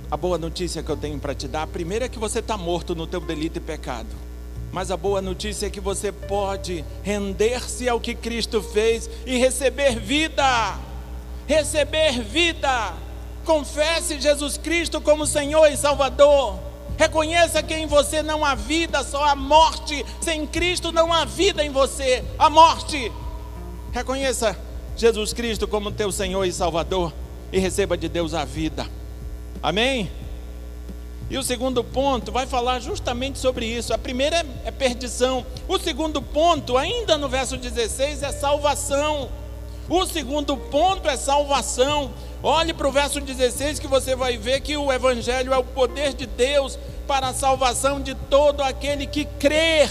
A 0.09 0.17
boa 0.17 0.39
notícia 0.39 0.85
que 0.85 0.91
eu 0.91 0.97
tenho 0.97 1.19
para 1.19 1.35
te 1.35 1.49
dar, 1.49 1.63
a 1.63 1.67
primeira 1.67 2.05
é 2.05 2.09
que 2.09 2.19
você 2.19 2.39
está 2.39 2.57
morto 2.57 2.95
no 2.95 3.09
teu 3.09 3.21
delito 3.21 3.59
e 3.59 3.61
pecado. 3.61 4.09
Mas 4.71 4.93
a 4.93 4.97
boa 4.97 5.21
notícia 5.21 5.67
é 5.67 5.71
que 5.71 5.81
você 5.81 6.13
pode 6.13 6.85
render-se 7.03 7.89
ao 7.89 8.01
que 8.01 8.15
Cristo 8.15 8.63
fez 8.63 9.11
e 9.25 9.37
receber 9.37 9.99
vida. 9.99 10.79
Receber 11.49 12.23
vida. 12.23 12.95
Confesse 13.45 14.21
Jesus 14.21 14.57
Cristo 14.57 15.01
como 15.01 15.27
Senhor 15.27 15.67
e 15.67 15.77
Salvador. 15.77 16.57
Reconheça 16.97 17.63
que 17.63 17.75
em 17.75 17.87
você 17.87 18.23
não 18.23 18.45
há 18.45 18.55
vida, 18.55 19.03
só 19.03 19.25
há 19.25 19.35
morte. 19.35 20.07
Sem 20.21 20.47
Cristo 20.47 20.93
não 20.93 21.13
há 21.13 21.25
vida 21.25 21.65
em 21.65 21.71
você, 21.71 22.25
há 22.39 22.49
morte. 22.49 23.11
Reconheça 23.93 24.57
Jesus 24.97 25.33
Cristo 25.33 25.67
como 25.67 25.91
teu 25.91 26.13
Senhor 26.13 26.45
e 26.45 26.53
Salvador 26.53 27.13
e 27.53 27.59
receba 27.59 27.97
de 27.97 28.09
Deus 28.09 28.35
a 28.35 28.45
vida. 28.45 28.87
Amém? 29.63 30.11
E 31.29 31.37
o 31.37 31.43
segundo 31.43 31.83
ponto 31.83 32.31
vai 32.31 32.47
falar 32.47 32.79
justamente 32.79 33.39
sobre 33.39 33.67
isso. 33.67 33.93
A 33.93 33.99
primeira 33.99 34.47
é 34.65 34.71
perdição. 34.71 35.45
O 35.67 35.79
segundo 35.79 36.23
ponto, 36.23 36.77
ainda 36.77 37.19
no 37.19 37.29
verso 37.29 37.57
16, 37.57 38.23
é 38.23 38.31
salvação. 38.31 39.29
O 39.89 40.07
segundo 40.07 40.57
ponto 40.57 41.09
é 41.09 41.17
salvação. 41.17 42.13
Olhe 42.43 42.73
para 42.73 42.87
o 42.87 42.93
verso 42.93 43.21
16 43.21 43.81
que 43.81 43.89
você 43.89 44.15
vai 44.15 44.37
ver 44.37 44.61
que 44.61 44.77
o 44.77 44.93
Evangelho 44.93 45.53
é 45.53 45.59
o 45.59 45.65
poder 45.65 46.15
de 46.15 46.27
Deus 46.27 46.79
para 47.07 47.29
a 47.29 47.35
salvação 47.35 48.01
de 48.01 48.15
todo 48.15 48.63
aquele 48.63 49.07
que 49.07 49.25
crer. 49.25 49.91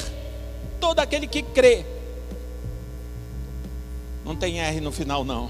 Todo 0.80 1.00
aquele 1.00 1.28
que 1.28 1.42
crê. 1.42 1.86
Não 4.24 4.36
tem 4.36 4.62
R 4.62 4.80
no 4.80 4.92
final, 4.92 5.26
não. 5.26 5.50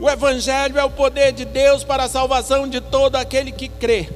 O 0.00 0.08
Evangelho 0.08 0.78
é 0.78 0.84
o 0.84 0.90
poder 0.90 1.30
de 1.30 1.44
Deus 1.44 1.84
para 1.84 2.04
a 2.04 2.08
salvação 2.08 2.66
de 2.66 2.80
todo 2.80 3.16
aquele 3.16 3.52
que 3.52 3.68
crê. 3.68 4.08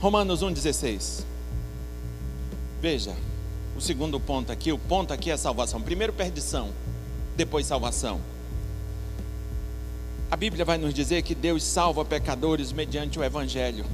Romanos 0.00 0.42
1,16. 0.42 1.22
Veja, 2.80 3.12
o 3.76 3.80
segundo 3.80 4.18
ponto 4.18 4.50
aqui, 4.50 4.72
o 4.72 4.78
ponto 4.78 5.12
aqui 5.12 5.30
é 5.30 5.36
salvação. 5.36 5.82
Primeiro 5.82 6.14
perdição, 6.14 6.70
depois 7.36 7.66
salvação. 7.66 8.22
A 10.30 10.36
Bíblia 10.36 10.64
vai 10.64 10.78
nos 10.78 10.94
dizer 10.94 11.20
que 11.20 11.34
Deus 11.34 11.62
salva 11.62 12.02
pecadores 12.02 12.72
mediante 12.72 13.18
o 13.18 13.24
Evangelho. 13.24 13.84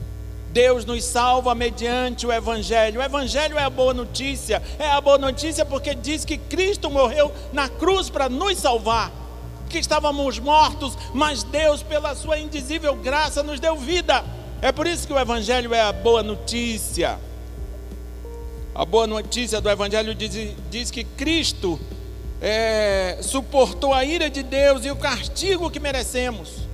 Deus 0.52 0.84
nos 0.84 1.02
salva 1.02 1.52
mediante 1.52 2.28
o 2.28 2.32
Evangelho. 2.32 3.00
O 3.00 3.02
Evangelho 3.02 3.58
é 3.58 3.64
a 3.64 3.70
boa 3.70 3.92
notícia. 3.92 4.62
É 4.78 4.86
a 4.86 5.00
boa 5.00 5.18
notícia 5.18 5.64
porque 5.64 5.96
diz 5.96 6.24
que 6.24 6.38
Cristo 6.38 6.88
morreu 6.88 7.32
na 7.52 7.68
cruz 7.68 8.08
para 8.08 8.28
nos 8.28 8.56
salvar. 8.58 9.21
Que 9.72 9.78
estávamos 9.78 10.38
mortos, 10.38 10.98
mas 11.14 11.42
Deus, 11.42 11.82
pela 11.82 12.14
sua 12.14 12.38
indizível 12.38 12.94
graça, 12.94 13.42
nos 13.42 13.58
deu 13.58 13.74
vida. 13.74 14.22
É 14.60 14.70
por 14.70 14.86
isso 14.86 15.06
que 15.06 15.14
o 15.14 15.18
Evangelho 15.18 15.72
é 15.72 15.80
a 15.80 15.90
boa 15.90 16.22
notícia. 16.22 17.18
A 18.74 18.84
boa 18.84 19.06
notícia 19.06 19.62
do 19.62 19.70
Evangelho 19.70 20.14
diz, 20.14 20.54
diz 20.70 20.90
que 20.90 21.04
Cristo 21.04 21.80
é, 22.38 23.18
suportou 23.22 23.94
a 23.94 24.04
ira 24.04 24.28
de 24.28 24.42
Deus 24.42 24.84
e 24.84 24.90
o 24.90 24.96
castigo 24.96 25.70
que 25.70 25.80
merecemos. 25.80 26.68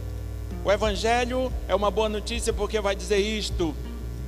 O 0.65 0.73
Evangelho 0.73 1.53
é 1.69 1.75
uma 1.77 1.93
boa 1.93 2.09
notícia 2.09 2.53
porque 2.53 2.81
vai 2.81 2.97
dizer 2.97 3.19
isto: 3.19 3.77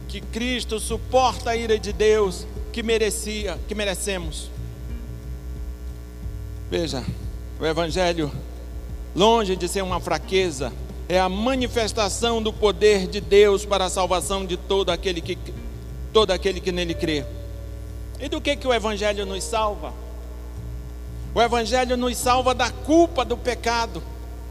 que 0.06 0.20
Cristo 0.20 0.78
suporta 0.78 1.50
a 1.50 1.56
ira 1.56 1.76
de 1.76 1.92
Deus 1.92 2.46
que 2.72 2.84
merecia, 2.84 3.58
que 3.66 3.74
merecemos. 3.74 4.48
Veja, 6.70 7.04
o 7.58 7.66
Evangelho, 7.66 8.30
longe 9.14 9.56
de 9.56 9.68
ser 9.68 9.82
uma 9.82 10.00
fraqueza, 10.00 10.72
é 11.08 11.18
a 11.18 11.28
manifestação 11.28 12.40
do 12.42 12.52
poder 12.52 13.06
de 13.08 13.20
Deus 13.20 13.64
para 13.64 13.86
a 13.86 13.90
salvação 13.90 14.46
de 14.46 14.56
todo 14.56 14.90
aquele 14.90 15.20
que, 15.20 15.36
todo 16.12 16.30
aquele 16.30 16.60
que 16.60 16.70
nele 16.70 16.94
crê. 16.94 17.24
E 18.20 18.28
do 18.28 18.40
que, 18.40 18.54
que 18.54 18.68
o 18.68 18.72
Evangelho 18.72 19.26
nos 19.26 19.42
salva? 19.42 19.92
O 21.34 21.40
Evangelho 21.40 21.96
nos 21.96 22.16
salva 22.16 22.54
da 22.54 22.70
culpa 22.70 23.24
do 23.24 23.36
pecado. 23.36 24.02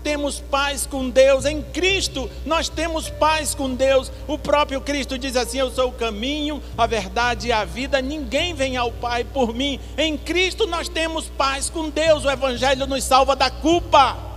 Temos 0.04 0.40
paz 0.40 0.86
com 0.86 1.10
Deus, 1.10 1.46
em 1.46 1.62
Cristo 1.62 2.30
nós 2.46 2.70
temos 2.70 3.10
paz 3.10 3.54
com 3.54 3.74
Deus. 3.74 4.12
O 4.28 4.38
próprio 4.38 4.80
Cristo 4.80 5.18
diz 5.18 5.36
assim: 5.36 5.60
Eu 5.60 5.70
sou 5.72 5.90
o 5.90 5.94
caminho, 5.94 6.64
a 6.78 6.86
verdade 6.86 7.50
e 7.50 7.52
a 7.52 7.66
vida, 7.66 8.02
ninguém 8.02 8.54
vem 8.54 8.78
ao 8.78 8.92
Pai 8.92 9.24
por 9.26 9.54
mim. 9.54 9.80
Em 9.98 10.18
Cristo 10.18 10.66
nós 10.66 10.88
temos 10.88 11.28
paz 11.28 11.70
com 11.70 11.90
Deus, 11.90 12.24
o 12.24 12.30
Evangelho 12.30 12.88
nos 12.88 13.04
salva 13.04 13.36
da 13.36 13.50
culpa. 13.52 14.29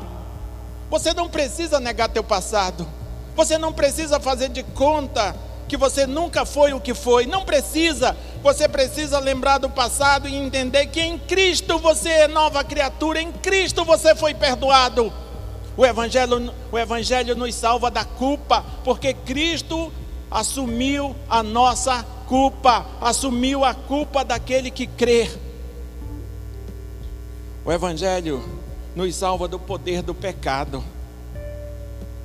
Você 0.93 1.15
não 1.15 1.27
precisa 1.27 1.81
negar 1.81 2.11
teu 2.11 2.23
passado. 2.23 2.87
Você 3.35 3.57
não 3.57 3.73
precisa 3.73 4.21
fazer 4.21 4.51
de 4.51 4.63
conta 4.63 5.35
que 5.67 5.75
você 5.75 6.07
nunca 6.07 6.45
foi 6.45 6.75
o 6.75 6.81
que 6.81 6.93
foi. 6.93 7.25
Não 7.25 7.47
precisa. 7.47 8.15
Você 8.43 8.69
precisa 8.69 9.19
lembrar 9.19 9.57
do 9.57 9.71
passado 9.71 10.29
e 10.29 10.37
entender 10.37 10.89
que 10.89 11.01
em 11.01 11.19
Cristo 11.19 11.79
você 11.79 12.11
é 12.11 12.29
nova 12.29 12.63
criatura. 12.63 13.23
Em 13.23 13.33
Cristo 13.33 13.87
você 13.87 14.15
foi 14.15 14.35
perdoado. 14.35 15.11
O 15.79 15.87
evangelho, 15.87 16.53
o 16.71 16.79
evangelho 16.79 17.35
nos 17.35 17.55
salva 17.55 17.91
da 17.91 18.05
culpa, 18.05 18.63
porque 18.85 19.15
Cristo 19.15 19.91
assumiu 20.31 21.17
a 21.27 21.43
nossa 21.43 22.05
culpa, 22.29 22.85
assumiu 23.01 23.65
a 23.65 23.73
culpa 23.73 24.23
daquele 24.23 24.71
que 24.71 24.87
crê. 24.87 25.31
O 27.65 27.73
evangelho 27.73 28.62
nos 28.95 29.15
salva 29.15 29.49
do 29.49 29.59
poder 29.59 30.03
do 30.03 30.15
pecado. 30.15 30.83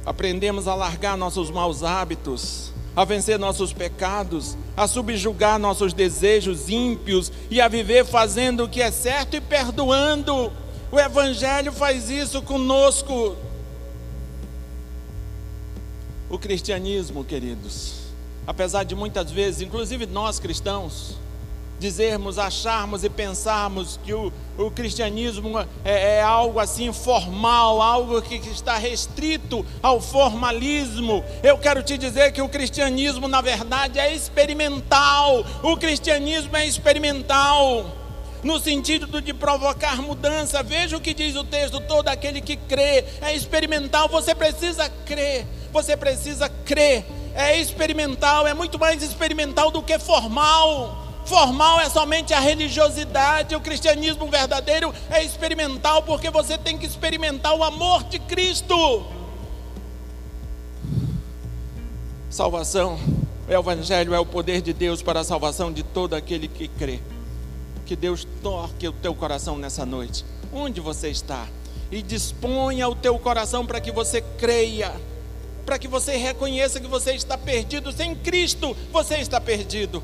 Aprendemos 0.05 0.67
a 0.67 0.75
largar 0.75 1.17
nossos 1.17 1.51
maus 1.51 1.83
hábitos, 1.83 2.71
a 2.95 3.03
vencer 3.03 3.37
nossos 3.37 3.73
pecados, 3.73 4.57
a 4.75 4.87
subjugar 4.87 5.59
nossos 5.59 5.93
desejos 5.93 6.69
ímpios 6.69 7.31
e 7.49 7.59
a 7.59 7.67
viver 7.67 8.05
fazendo 8.05 8.63
o 8.63 8.69
que 8.69 8.81
é 8.81 8.89
certo 8.89 9.35
e 9.35 9.41
perdoando. 9.41 10.51
O 10.91 10.99
Evangelho 10.99 11.71
faz 11.71 12.09
isso 12.09 12.41
conosco. 12.41 13.35
O 16.29 16.37
cristianismo, 16.37 17.23
queridos, 17.23 17.95
apesar 18.45 18.83
de 18.83 18.95
muitas 18.95 19.31
vezes, 19.31 19.61
inclusive 19.61 20.05
nós 20.05 20.39
cristãos, 20.39 21.17
dizermos, 21.79 22.39
acharmos 22.39 23.03
e 23.03 23.09
pensarmos 23.09 23.99
que 24.03 24.13
o, 24.13 24.31
o 24.57 24.71
cristianismo 24.71 25.59
é, 25.85 26.17
é, 26.17 26.21
algo 26.21 26.59
assim 26.59 26.91
formal, 26.91 27.81
algo 27.81 28.21
que, 28.21 28.39
que 28.39 28.49
está 28.49 28.77
restrito 28.77 29.65
ao 29.81 30.01
formalismo. 30.01 31.23
Eu 31.43 31.57
quero 31.57 31.83
te 31.83 31.97
dizer 31.97 32.31
que 32.31 32.41
o 32.41 32.49
cristianismo, 32.49 33.27
na 33.27 33.41
verdade, 33.41 33.99
é 33.99 34.13
experimental. 34.13 35.45
O 35.61 35.77
cristianismo 35.77 36.55
é 36.55 36.65
experimental. 36.65 37.85
No 38.43 38.59
sentido 38.59 39.19
de 39.19 39.33
provocar 39.33 40.01
mudança, 40.01 40.61
veja 40.61 40.95
o 40.95 41.01
que 41.01 41.13
diz 41.13 41.35
o 41.35 41.43
texto: 41.43 41.79
todo 41.81 42.07
aquele 42.07 42.39
que 42.39 42.55
crê 42.55 43.03
é 43.21 43.35
experimental. 43.35 44.07
Você 44.09 44.33
precisa 44.33 44.89
crer, 45.05 45.45
você 45.71 45.97
precisa 45.97 46.47
crer. 46.47 47.05
É 47.33 47.59
experimental, 47.59 48.47
é 48.47 48.53
muito 48.53 48.79
mais 48.79 49.03
experimental 49.03 49.69
do 49.69 49.83
que 49.83 49.99
formal. 49.99 51.06
Formal 51.27 51.81
é 51.81 51.89
somente 51.89 52.33
a 52.33 52.39
religiosidade, 52.39 53.53
o 53.53 53.59
cristianismo 53.59 54.27
verdadeiro 54.27 54.93
é 55.09 55.21
experimental, 55.21 56.01
porque 56.03 56.29
você 56.29 56.57
tem 56.57 56.77
que 56.77 56.85
experimentar 56.85 57.53
o 57.53 57.65
amor 57.65 58.05
de 58.05 58.17
Cristo. 58.17 59.05
Salvação, 62.29 62.97
o 63.45 63.51
Evangelho 63.51 64.13
é 64.13 64.19
o 64.19 64.25
poder 64.25 64.61
de 64.61 64.71
Deus 64.71 65.01
para 65.01 65.19
a 65.19 65.23
salvação 65.25 65.69
de 65.71 65.83
todo 65.83 66.13
aquele 66.13 66.47
que 66.47 66.69
crê. 66.69 67.01
Que 67.85 67.97
Deus 67.97 68.25
toque 68.41 68.87
o 68.87 68.93
teu 68.93 69.13
coração 69.13 69.57
nessa 69.57 69.85
noite, 69.85 70.23
onde 70.53 70.79
você 70.79 71.09
está, 71.09 71.45
e 71.91 72.01
disponha 72.01 72.87
o 72.87 72.95
teu 72.95 73.19
coração 73.19 73.65
para 73.65 73.81
que 73.81 73.91
você 73.91 74.21
creia, 74.21 74.93
para 75.65 75.77
que 75.77 75.89
você 75.89 76.15
reconheça 76.15 76.79
que 76.79 76.87
você 76.87 77.11
está 77.15 77.37
perdido. 77.37 77.91
Sem 77.91 78.15
Cristo, 78.15 78.77
você 78.93 79.17
está 79.17 79.41
perdido 79.41 80.01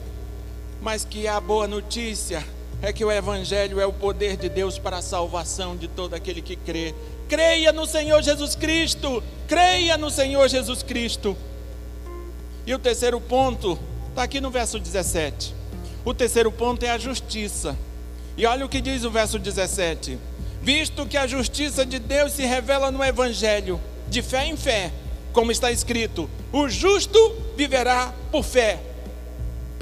mas 0.83 1.05
que 1.05 1.29
a 1.29 1.39
boa 1.39 1.65
notícia 1.65 2.45
é 2.81 2.91
que 2.91 3.05
o 3.05 3.11
Evangelho 3.11 3.79
é 3.79 3.85
o 3.85 3.93
poder 3.93 4.35
de 4.35 4.49
Deus 4.49 4.77
para 4.77 4.97
a 4.97 5.01
salvação 5.01 5.77
de 5.77 5.87
todo 5.87 6.13
aquele 6.13 6.41
que 6.41 6.57
crê. 6.57 6.93
Creia 7.29 7.71
no 7.71 7.85
Senhor 7.85 8.21
Jesus 8.21 8.53
Cristo, 8.53 9.23
creia 9.47 9.97
no 9.97 10.11
Senhor 10.11 10.49
Jesus 10.49 10.83
Cristo. 10.83 11.37
E 12.67 12.75
o 12.75 12.79
terceiro 12.79 13.21
ponto 13.21 13.79
está 14.09 14.23
aqui 14.23 14.41
no 14.41 14.51
verso 14.51 14.77
17. 14.77 15.55
O 16.03 16.13
terceiro 16.13 16.51
ponto 16.51 16.83
é 16.83 16.89
a 16.89 16.97
justiça. 16.97 17.77
E 18.35 18.45
olha 18.45 18.65
o 18.65 18.69
que 18.69 18.81
diz 18.81 19.05
o 19.05 19.11
verso 19.11 19.39
17: 19.39 20.19
Visto 20.61 21.05
que 21.05 21.15
a 21.15 21.25
justiça 21.25 21.85
de 21.85 21.97
Deus 21.97 22.33
se 22.33 22.43
revela 22.43 22.91
no 22.91 23.01
Evangelho, 23.01 23.79
de 24.09 24.21
fé 24.21 24.47
em 24.47 24.57
fé, 24.57 24.91
como 25.31 25.49
está 25.49 25.71
escrito: 25.71 26.29
o 26.51 26.67
justo 26.67 27.17
viverá 27.55 28.13
por 28.29 28.43
fé. 28.43 28.92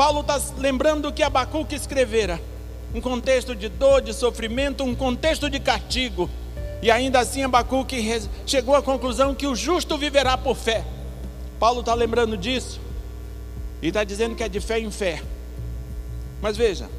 Paulo 0.01 0.21
está 0.21 0.41
lembrando 0.57 1.13
que 1.13 1.21
Abacuque 1.21 1.75
escrevera. 1.75 2.41
Um 2.91 2.99
contexto 2.99 3.55
de 3.55 3.69
dor, 3.69 4.01
de 4.01 4.15
sofrimento, 4.15 4.83
um 4.83 4.95
contexto 4.95 5.47
de 5.47 5.59
castigo. 5.59 6.27
E 6.81 6.89
ainda 6.89 7.19
assim 7.19 7.43
Abacuque 7.43 8.03
chegou 8.47 8.75
à 8.75 8.81
conclusão 8.81 9.35
que 9.35 9.45
o 9.45 9.55
justo 9.55 9.99
viverá 9.99 10.35
por 10.35 10.55
fé. 10.55 10.83
Paulo 11.59 11.81
está 11.81 11.93
lembrando 11.93 12.35
disso. 12.35 12.81
E 13.79 13.89
está 13.89 14.03
dizendo 14.03 14.35
que 14.35 14.41
é 14.41 14.49
de 14.49 14.59
fé 14.59 14.79
em 14.79 14.89
fé. 14.89 15.21
Mas 16.41 16.57
veja, 16.57 16.89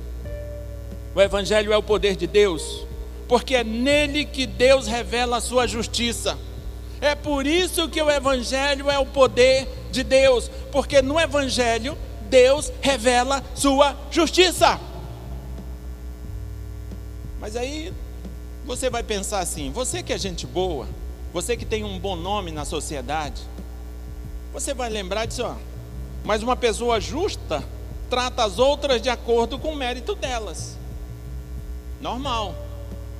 o 1.12 1.20
Evangelho 1.20 1.72
é 1.72 1.76
o 1.76 1.82
poder 1.82 2.14
de 2.14 2.28
Deus, 2.28 2.86
porque 3.26 3.56
é 3.56 3.64
nele 3.64 4.24
que 4.24 4.46
Deus 4.46 4.86
revela 4.86 5.38
a 5.38 5.40
sua 5.40 5.66
justiça. 5.66 6.38
É 7.00 7.16
por 7.16 7.48
isso 7.48 7.88
que 7.88 8.00
o 8.00 8.08
Evangelho 8.08 8.88
é 8.88 8.96
o 8.96 9.06
poder 9.06 9.66
de 9.90 10.04
Deus, 10.04 10.48
porque 10.70 11.02
no 11.02 11.18
Evangelho 11.18 11.98
Deus 12.32 12.72
revela 12.80 13.44
sua 13.54 13.94
justiça. 14.10 14.80
Mas 17.38 17.56
aí 17.56 17.92
você 18.64 18.88
vai 18.88 19.02
pensar 19.02 19.40
assim: 19.40 19.70
você 19.70 20.02
que 20.02 20.14
é 20.14 20.18
gente 20.18 20.46
boa, 20.46 20.88
você 21.30 21.58
que 21.58 21.66
tem 21.66 21.84
um 21.84 21.98
bom 21.98 22.16
nome 22.16 22.50
na 22.50 22.64
sociedade, 22.64 23.42
você 24.50 24.72
vai 24.72 24.88
lembrar 24.88 25.26
disso, 25.26 25.44
ó. 25.44 25.56
Mas 26.24 26.42
uma 26.42 26.56
pessoa 26.56 26.98
justa 26.98 27.62
trata 28.08 28.42
as 28.44 28.58
outras 28.58 29.02
de 29.02 29.10
acordo 29.10 29.58
com 29.58 29.68
o 29.68 29.76
mérito 29.76 30.14
delas. 30.14 30.78
Normal. 32.00 32.54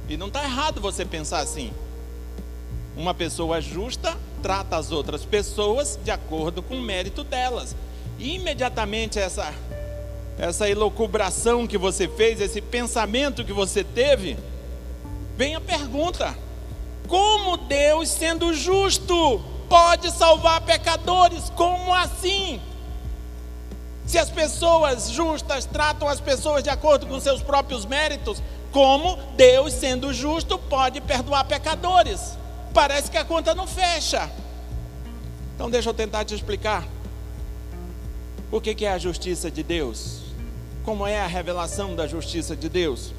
E 0.09 0.17
não 0.17 0.29
está 0.29 0.43
errado 0.43 0.81
você 0.81 1.05
pensar 1.05 1.41
assim. 1.41 1.71
Uma 2.97 3.13
pessoa 3.13 3.61
justa 3.61 4.17
trata 4.43 4.77
as 4.77 4.91
outras 4.91 5.23
pessoas 5.23 5.99
de 6.03 6.11
acordo 6.11 6.63
com 6.63 6.77
o 6.77 6.83
mérito 6.83 7.23
delas. 7.23 7.77
Imediatamente 8.23 9.19
essa 9.19 9.53
essa 10.39 10.69
elocubração 10.69 11.67
que 11.67 11.77
você 11.77 12.09
fez, 12.09 12.41
esse 12.41 12.61
pensamento 12.61 13.45
que 13.45 13.53
você 13.53 13.85
teve, 13.85 14.39
vem 15.37 15.55
a 15.55 15.61
pergunta: 15.61 16.37
como 17.07 17.57
Deus, 17.57 18.09
sendo 18.09 18.55
justo, 18.55 19.43
pode 19.69 20.11
salvar 20.11 20.61
pecadores? 20.63 21.51
Como 21.51 21.93
assim? 21.93 22.61
Se 24.07 24.19
as 24.19 24.31
pessoas 24.31 25.11
justas 25.11 25.65
tratam 25.65 26.09
as 26.09 26.21
pessoas 26.21 26.63
de 26.63 26.71
acordo 26.71 27.07
com 27.07 27.21
seus 27.21 27.43
próprios 27.43 27.85
méritos, 27.85 28.43
como 28.73 29.17
Deus, 29.37 29.73
sendo 29.73 30.13
justo, 30.13 30.59
pode 30.59 31.01
perdoar 31.01 31.45
pecadores? 31.45 32.37
Parece 32.73 33.11
que 33.11 33.19
a 33.19 33.25
conta 33.25 33.55
não 33.55 33.67
fecha. 33.67 34.31
Então, 35.55 35.71
deixa 35.71 35.91
eu 35.91 35.95
tentar 35.95 36.25
te 36.25 36.35
explicar. 36.35 36.85
O 38.53 38.61
que 38.61 38.85
é 38.85 38.93
a 38.93 38.99
justiça 38.99 39.51
de 39.51 39.63
Deus? 39.63 40.19
Como 40.85 41.07
é 41.07 41.19
a 41.19 41.27
revelação 41.27 41.97
da 41.97 42.07
justiça 42.07 42.55
de 42.55 42.69
Deus? 42.69 43.11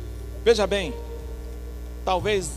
Veja 0.46 0.67
bem, 0.67 0.93
talvez 2.06 2.52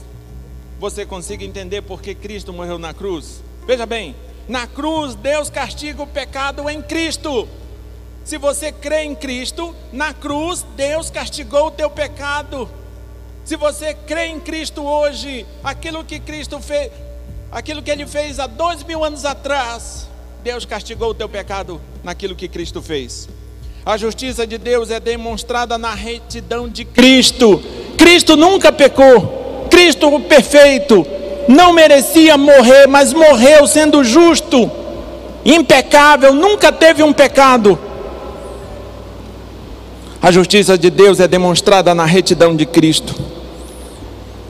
você 0.79 1.07
consiga 1.07 1.43
entender 1.43 1.81
por 1.81 2.03
que 2.03 2.15
Cristo 2.15 2.53
morreu 2.53 2.79
na 2.79 2.93
cruz. 2.93 3.43
Veja 3.67 3.87
bem, 3.87 4.15
na 4.47 4.67
cruz 4.67 5.15
Deus 5.15 5.49
castiga 5.49 6.03
o 6.03 6.07
pecado 6.07 6.69
em 6.69 6.83
Cristo. 6.83 7.49
Se 8.27 8.37
você 8.37 8.71
crê 8.71 9.05
em 9.05 9.15
Cristo, 9.15 9.75
na 9.91 10.13
cruz 10.13 10.63
Deus 10.77 11.09
castigou 11.09 11.69
o 11.69 11.71
teu 11.71 11.89
pecado. 11.89 12.69
Se 13.47 13.57
você 13.57 13.95
crê 13.95 14.27
em 14.27 14.39
Cristo 14.39 14.85
hoje, 14.85 15.47
aquilo 15.65 16.05
que 16.05 16.21
Cristo 16.21 16.61
fez, 16.61 16.93
aquilo 17.51 17.83
que 17.83 17.91
Ele 17.91 18.07
fez 18.07 18.39
há 18.39 18.47
dois 18.47 18.83
mil 18.83 19.03
anos 19.03 19.25
atrás, 19.25 20.07
Deus 20.47 20.65
castigou 20.65 21.11
o 21.11 21.15
teu 21.15 21.29
pecado 21.29 21.81
naquilo 22.05 22.37
que 22.37 22.47
Cristo 22.47 22.81
fez. 22.81 23.29
A 23.85 23.97
justiça 23.97 24.47
de 24.47 24.57
Deus 24.57 24.93
é 24.93 25.01
demonstrada 25.01 25.77
na 25.77 25.93
retidão 25.93 26.69
de 26.69 26.85
Cristo. 26.85 27.61
Cristo 27.99 28.37
nunca 28.37 28.71
pecou. 28.71 29.67
Cristo 29.69 30.07
o 30.07 30.21
perfeito 30.21 31.05
não 31.49 31.73
merecia 31.73 32.39
morrer, 32.39 32.87
mas 32.87 33.13
morreu 33.13 33.67
sendo 33.67 34.05
justo, 34.05 34.71
impecável, 35.45 36.33
nunca 36.33 36.71
teve 36.71 37.03
um 37.03 37.13
pecado. 37.13 37.77
A 40.23 40.31
justiça 40.31 40.79
de 40.79 40.91
Deus 40.91 41.19
é 41.19 41.27
demonstrada 41.27 41.93
na 41.93 42.05
retidão 42.05 42.55
de 42.55 42.65
Cristo. 42.65 43.17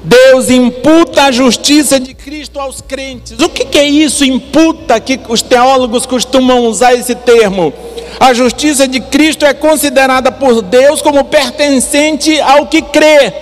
Deus 0.07 0.51
imputa 0.51 1.25
a 1.25 1.33
justiça 1.33 1.99
de 1.99 2.15
Cristo 2.15 2.61
aos 2.61 2.81
crentes. 2.81 3.41
O 3.41 3.49
que, 3.49 3.65
que 3.65 3.77
é 3.77 3.85
isso? 3.85 4.25
Imputa, 4.25 5.01
que 5.01 5.19
os 5.29 5.43
teólogos 5.43 6.07
costumam 6.07 6.65
usar 6.67 6.95
esse 6.95 7.13
termo. 7.17 7.75
A 8.21 8.33
justiça 8.33 8.87
de 8.87 9.01
Cristo 9.01 9.45
é 9.45 9.53
considerada 9.53 10.31
por 10.31 10.63
Deus 10.63 11.03
como 11.03 11.25
pertencente 11.25 12.41
ao 12.41 12.69
que 12.69 12.83
crê. 12.83 13.33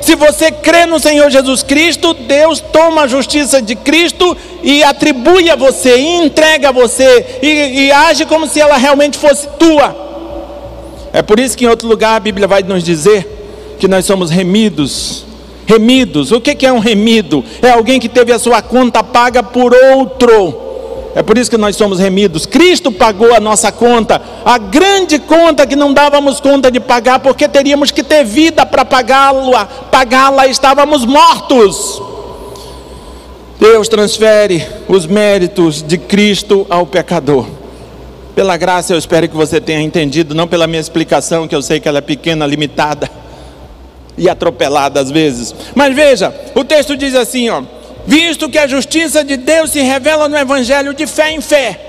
Se 0.00 0.14
você 0.14 0.50
crê 0.50 0.86
no 0.86 0.98
Senhor 0.98 1.30
Jesus 1.30 1.62
Cristo, 1.62 2.14
Deus 2.14 2.58
toma 2.58 3.02
a 3.02 3.06
justiça 3.06 3.60
de 3.60 3.76
Cristo 3.76 4.34
e 4.62 4.82
atribui 4.82 5.50
a 5.50 5.56
você, 5.56 5.94
e 5.94 6.24
entrega 6.24 6.70
a 6.70 6.72
você, 6.72 7.38
e, 7.42 7.48
e 7.84 7.92
age 7.92 8.24
como 8.24 8.46
se 8.46 8.58
ela 8.58 8.78
realmente 8.78 9.18
fosse 9.18 9.46
tua. 9.58 9.94
É 11.12 11.20
por 11.20 11.38
isso 11.38 11.54
que 11.54 11.66
em 11.66 11.68
outro 11.68 11.86
lugar 11.86 12.16
a 12.16 12.20
Bíblia 12.20 12.48
vai 12.48 12.62
nos 12.62 12.82
dizer 12.82 13.76
que 13.78 13.86
nós 13.86 14.06
somos 14.06 14.30
remidos 14.30 15.33
Remidos, 15.66 16.30
o 16.30 16.40
que 16.40 16.66
é 16.66 16.72
um 16.72 16.78
remido? 16.78 17.44
É 17.62 17.70
alguém 17.70 17.98
que 17.98 18.08
teve 18.08 18.32
a 18.32 18.38
sua 18.38 18.60
conta 18.60 19.02
paga 19.02 19.42
por 19.42 19.74
outro. 19.74 20.62
É 21.14 21.22
por 21.22 21.38
isso 21.38 21.48
que 21.48 21.56
nós 21.56 21.76
somos 21.76 21.98
remidos. 21.98 22.44
Cristo 22.44 22.90
pagou 22.90 23.32
a 23.34 23.40
nossa 23.40 23.70
conta, 23.70 24.20
a 24.44 24.58
grande 24.58 25.18
conta 25.18 25.66
que 25.66 25.76
não 25.76 25.92
dávamos 25.92 26.40
conta 26.40 26.70
de 26.70 26.80
pagar, 26.80 27.20
porque 27.20 27.48
teríamos 27.48 27.90
que 27.90 28.02
ter 28.02 28.24
vida 28.24 28.66
para 28.66 28.84
pagá-la. 28.84 29.64
Pagá-la, 29.64 30.48
estávamos 30.48 31.04
mortos. 31.06 32.02
Deus 33.60 33.88
transfere 33.88 34.66
os 34.88 35.06
méritos 35.06 35.82
de 35.82 35.96
Cristo 35.96 36.66
ao 36.68 36.84
pecador. 36.84 37.46
Pela 38.34 38.56
graça, 38.56 38.92
eu 38.92 38.98
espero 38.98 39.28
que 39.28 39.36
você 39.36 39.60
tenha 39.60 39.80
entendido, 39.80 40.34
não 40.34 40.48
pela 40.48 40.66
minha 40.66 40.80
explicação, 40.80 41.46
que 41.46 41.54
eu 41.54 41.62
sei 41.62 41.78
que 41.78 41.88
ela 41.88 41.98
é 41.98 42.02
pequena, 42.02 42.44
limitada 42.44 43.23
e 44.16 44.28
atropelada 44.28 45.00
às 45.00 45.10
vezes. 45.10 45.54
Mas 45.74 45.94
veja, 45.94 46.34
o 46.54 46.64
texto 46.64 46.96
diz 46.96 47.14
assim, 47.14 47.48
ó: 47.50 47.62
"Visto 48.06 48.48
que 48.48 48.58
a 48.58 48.66
justiça 48.66 49.24
de 49.24 49.36
Deus 49.36 49.70
se 49.70 49.80
revela 49.80 50.28
no 50.28 50.36
evangelho 50.36 50.94
de 50.94 51.06
fé 51.06 51.32
em 51.32 51.40
fé". 51.40 51.80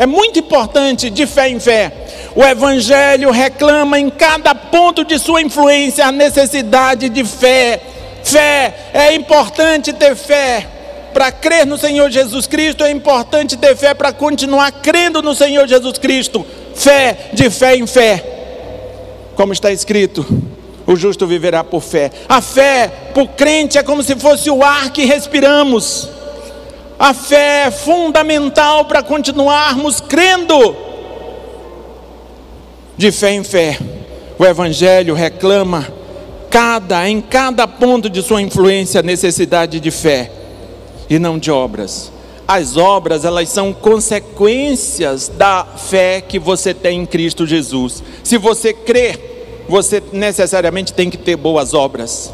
é 0.00 0.06
muito 0.06 0.38
importante 0.38 1.10
de 1.10 1.26
fé 1.26 1.50
em 1.50 1.60
fé. 1.60 1.92
O 2.34 2.42
Evangelho 2.42 3.30
reclama 3.30 3.98
em 3.98 4.08
cada 4.08 4.54
ponto 4.54 5.04
de 5.04 5.18
sua 5.18 5.42
influência 5.42 6.06
a 6.06 6.10
necessidade 6.10 7.10
de 7.10 7.22
fé. 7.22 7.78
Fé, 8.24 8.74
é 8.94 9.14
importante 9.14 9.92
ter 9.92 10.16
fé. 10.16 10.66
Para 11.12 11.30
crer 11.30 11.66
no 11.66 11.76
Senhor 11.76 12.08
Jesus 12.08 12.46
Cristo, 12.46 12.82
é 12.82 12.90
importante 12.90 13.58
ter 13.58 13.76
fé 13.76 13.92
para 13.92 14.10
continuar 14.10 14.70
crendo 14.72 15.20
no 15.20 15.34
Senhor 15.34 15.66
Jesus 15.66 15.98
Cristo. 15.98 16.46
Fé, 16.74 17.30
de 17.34 17.50
fé 17.50 17.76
em 17.76 17.86
fé. 17.86 18.24
Como 19.34 19.52
está 19.52 19.70
escrito, 19.70 20.24
o 20.90 20.96
justo 20.96 21.24
viverá 21.24 21.62
por 21.62 21.80
fé. 21.82 22.10
A 22.28 22.40
fé, 22.40 22.88
por 23.14 23.28
crente, 23.28 23.78
é 23.78 23.82
como 23.82 24.02
se 24.02 24.16
fosse 24.16 24.50
o 24.50 24.64
ar 24.64 24.90
que 24.90 25.04
respiramos. 25.04 26.08
A 26.98 27.14
fé 27.14 27.66
é 27.66 27.70
fundamental 27.70 28.84
para 28.86 29.00
continuarmos 29.00 30.00
crendo. 30.00 30.74
De 32.96 33.12
fé 33.12 33.30
em 33.30 33.44
fé, 33.44 33.78
o 34.36 34.44
Evangelho 34.44 35.14
reclama 35.14 35.86
cada, 36.50 37.08
em 37.08 37.20
cada 37.20 37.68
ponto 37.68 38.10
de 38.10 38.20
sua 38.20 38.42
influência, 38.42 38.98
a 38.98 39.02
necessidade 39.04 39.78
de 39.78 39.92
fé 39.92 40.28
e 41.08 41.20
não 41.20 41.38
de 41.38 41.52
obras. 41.52 42.10
As 42.48 42.76
obras, 42.76 43.24
elas 43.24 43.48
são 43.48 43.72
consequências 43.72 45.28
da 45.28 45.64
fé 45.64 46.20
que 46.20 46.36
você 46.36 46.74
tem 46.74 46.98
em 46.98 47.06
Cristo 47.06 47.46
Jesus. 47.46 48.02
Se 48.24 48.36
você 48.36 48.72
crê, 48.72 49.29
você 49.70 50.02
necessariamente 50.12 50.92
tem 50.92 51.08
que 51.08 51.16
ter 51.16 51.36
boas 51.36 51.72
obras. 51.72 52.32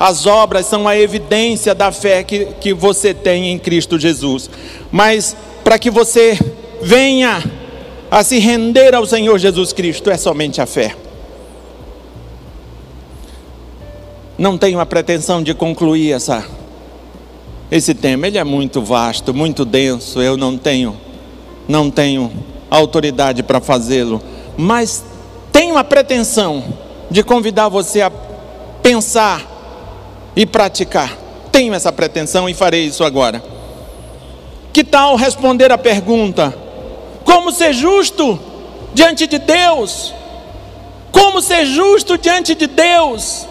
As 0.00 0.26
obras 0.26 0.66
são 0.66 0.88
a 0.88 0.96
evidência 0.96 1.74
da 1.74 1.92
fé 1.92 2.22
que, 2.22 2.46
que 2.60 2.72
você 2.72 3.12
tem 3.12 3.52
em 3.52 3.58
Cristo 3.58 3.98
Jesus. 3.98 4.48
Mas 4.90 5.36
para 5.62 5.78
que 5.78 5.90
você 5.90 6.38
venha 6.80 7.44
a 8.10 8.22
se 8.24 8.38
render 8.38 8.94
ao 8.94 9.04
Senhor 9.04 9.38
Jesus 9.38 9.72
Cristo, 9.72 10.10
é 10.10 10.16
somente 10.16 10.60
a 10.60 10.66
fé. 10.66 10.94
Não 14.38 14.56
tenho 14.56 14.78
a 14.78 14.86
pretensão 14.86 15.42
de 15.42 15.52
concluir 15.52 16.12
essa, 16.12 16.46
esse 17.70 17.92
tema. 17.92 18.28
Ele 18.28 18.38
é 18.38 18.44
muito 18.44 18.80
vasto, 18.80 19.34
muito 19.34 19.64
denso. 19.64 20.22
Eu 20.22 20.36
não 20.36 20.56
tenho, 20.56 20.96
não 21.66 21.90
tenho 21.90 22.32
autoridade 22.70 23.42
para 23.42 23.60
fazê-lo. 23.60 24.22
Mas 24.56 25.04
tenho 25.68 25.76
a 25.76 25.84
pretensão 25.84 26.64
de 27.10 27.22
convidar 27.22 27.68
você 27.68 28.00
a 28.00 28.10
pensar 28.82 29.42
e 30.34 30.46
praticar. 30.46 31.14
Tenho 31.52 31.74
essa 31.74 31.92
pretensão 31.92 32.48
e 32.48 32.54
farei 32.54 32.86
isso 32.86 33.04
agora. 33.04 33.42
Que 34.72 34.82
tal 34.82 35.14
responder 35.14 35.70
a 35.70 35.76
pergunta: 35.76 36.56
como 37.22 37.52
ser 37.52 37.74
justo 37.74 38.40
diante 38.94 39.26
de 39.26 39.38
Deus? 39.38 40.14
Como 41.12 41.42
ser 41.42 41.66
justo 41.66 42.16
diante 42.16 42.54
de 42.54 42.66
Deus? 42.66 43.46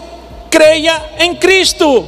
Creia 0.50 1.00
em 1.20 1.36
Cristo. 1.36 2.04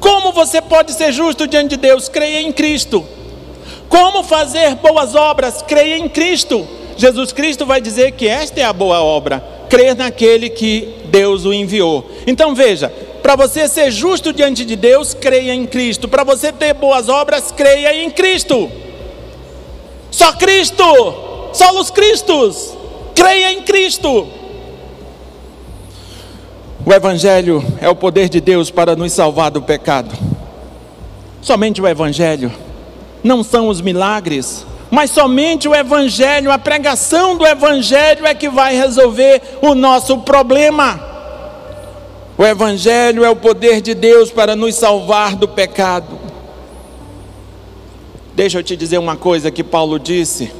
Como 0.00 0.32
você 0.32 0.62
pode 0.62 0.94
ser 0.94 1.12
justo 1.12 1.46
diante 1.46 1.70
de 1.70 1.76
Deus? 1.76 2.08
Creia 2.08 2.40
em 2.40 2.52
Cristo. 2.52 3.04
Como 3.90 4.22
fazer 4.22 4.76
boas 4.76 5.14
obras? 5.14 5.60
Creia 5.60 5.98
em 5.98 6.08
Cristo. 6.08 6.77
Jesus 6.98 7.30
Cristo 7.30 7.64
vai 7.64 7.80
dizer 7.80 8.12
que 8.12 8.26
esta 8.26 8.60
é 8.60 8.64
a 8.64 8.72
boa 8.72 9.00
obra, 9.00 9.42
crer 9.70 9.94
naquele 9.94 10.50
que 10.50 10.96
Deus 11.06 11.44
o 11.44 11.54
enviou. 11.54 12.10
Então 12.26 12.56
veja, 12.56 12.92
para 13.22 13.36
você 13.36 13.68
ser 13.68 13.92
justo 13.92 14.32
diante 14.32 14.64
de 14.64 14.74
Deus, 14.74 15.14
creia 15.14 15.54
em 15.54 15.64
Cristo. 15.64 16.08
Para 16.08 16.24
você 16.24 16.52
ter 16.52 16.74
boas 16.74 17.08
obras, 17.08 17.52
creia 17.52 17.94
em 18.02 18.10
Cristo. 18.10 18.68
Só 20.10 20.32
Cristo, 20.32 20.82
só 21.52 21.78
os 21.78 21.90
Cristos. 21.90 22.76
Creia 23.14 23.52
em 23.52 23.62
Cristo. 23.62 24.26
O 26.84 26.92
Evangelho 26.92 27.62
é 27.80 27.88
o 27.88 27.94
poder 27.94 28.28
de 28.28 28.40
Deus 28.40 28.70
para 28.70 28.96
nos 28.96 29.12
salvar 29.12 29.50
do 29.50 29.62
pecado. 29.62 30.16
Somente 31.42 31.80
o 31.80 31.86
Evangelho, 31.86 32.50
não 33.22 33.44
são 33.44 33.68
os 33.68 33.80
milagres, 33.80 34.66
mas 34.90 35.10
somente 35.10 35.68
o 35.68 35.74
Evangelho, 35.74 36.50
a 36.50 36.58
pregação 36.58 37.36
do 37.36 37.46
Evangelho 37.46 38.26
é 38.26 38.34
que 38.34 38.48
vai 38.48 38.74
resolver 38.76 39.42
o 39.60 39.74
nosso 39.74 40.18
problema. 40.18 41.00
O 42.36 42.44
Evangelho 42.44 43.24
é 43.24 43.30
o 43.30 43.36
poder 43.36 43.80
de 43.80 43.94
Deus 43.94 44.30
para 44.30 44.54
nos 44.54 44.74
salvar 44.76 45.34
do 45.34 45.48
pecado. 45.48 46.18
Deixa 48.34 48.58
eu 48.58 48.62
te 48.62 48.76
dizer 48.76 48.98
uma 48.98 49.16
coisa 49.16 49.50
que 49.50 49.64
Paulo 49.64 49.98
disse. 49.98 50.52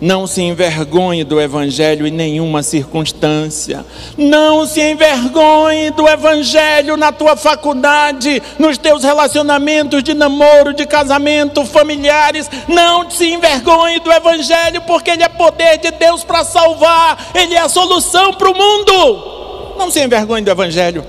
Não 0.00 0.26
se 0.26 0.42
envergonhe 0.42 1.22
do 1.22 1.40
Evangelho 1.40 2.06
em 2.06 2.10
nenhuma 2.10 2.62
circunstância. 2.62 3.86
Não 4.18 4.66
se 4.66 4.80
envergonhe 4.80 5.90
do 5.92 6.08
Evangelho 6.08 6.96
na 6.96 7.12
tua 7.12 7.36
faculdade, 7.36 8.42
nos 8.58 8.76
teus 8.76 9.04
relacionamentos 9.04 10.02
de 10.02 10.12
namoro, 10.12 10.74
de 10.74 10.84
casamento, 10.84 11.64
familiares. 11.64 12.50
Não 12.66 13.08
se 13.08 13.32
envergonhe 13.32 14.00
do 14.00 14.12
Evangelho, 14.12 14.82
porque 14.82 15.10
ele 15.10 15.22
é 15.22 15.28
poder 15.28 15.78
de 15.78 15.92
Deus 15.92 16.24
para 16.24 16.44
salvar, 16.44 17.30
ele 17.34 17.54
é 17.54 17.60
a 17.60 17.68
solução 17.68 18.34
para 18.34 18.50
o 18.50 18.54
mundo. 18.54 19.76
Não 19.78 19.90
se 19.90 20.02
envergonhe 20.02 20.44
do 20.44 20.50
Evangelho. 20.50 21.04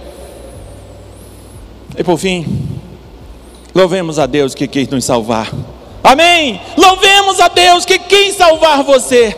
E 1.97 2.03
por 2.03 2.17
fim, 2.17 2.45
louvemos 3.73 4.19
a 4.19 4.25
Deus 4.25 4.53
que 4.53 4.67
quis 4.67 4.87
nos 4.89 5.05
salvar. 5.05 5.51
Amém. 6.05 6.61
Louvemos 6.77 7.39
a 7.39 7.47
Deus 7.47 7.83
que 7.83 7.97
quis 7.97 8.35
salvar 8.35 8.83
você, 8.83 9.35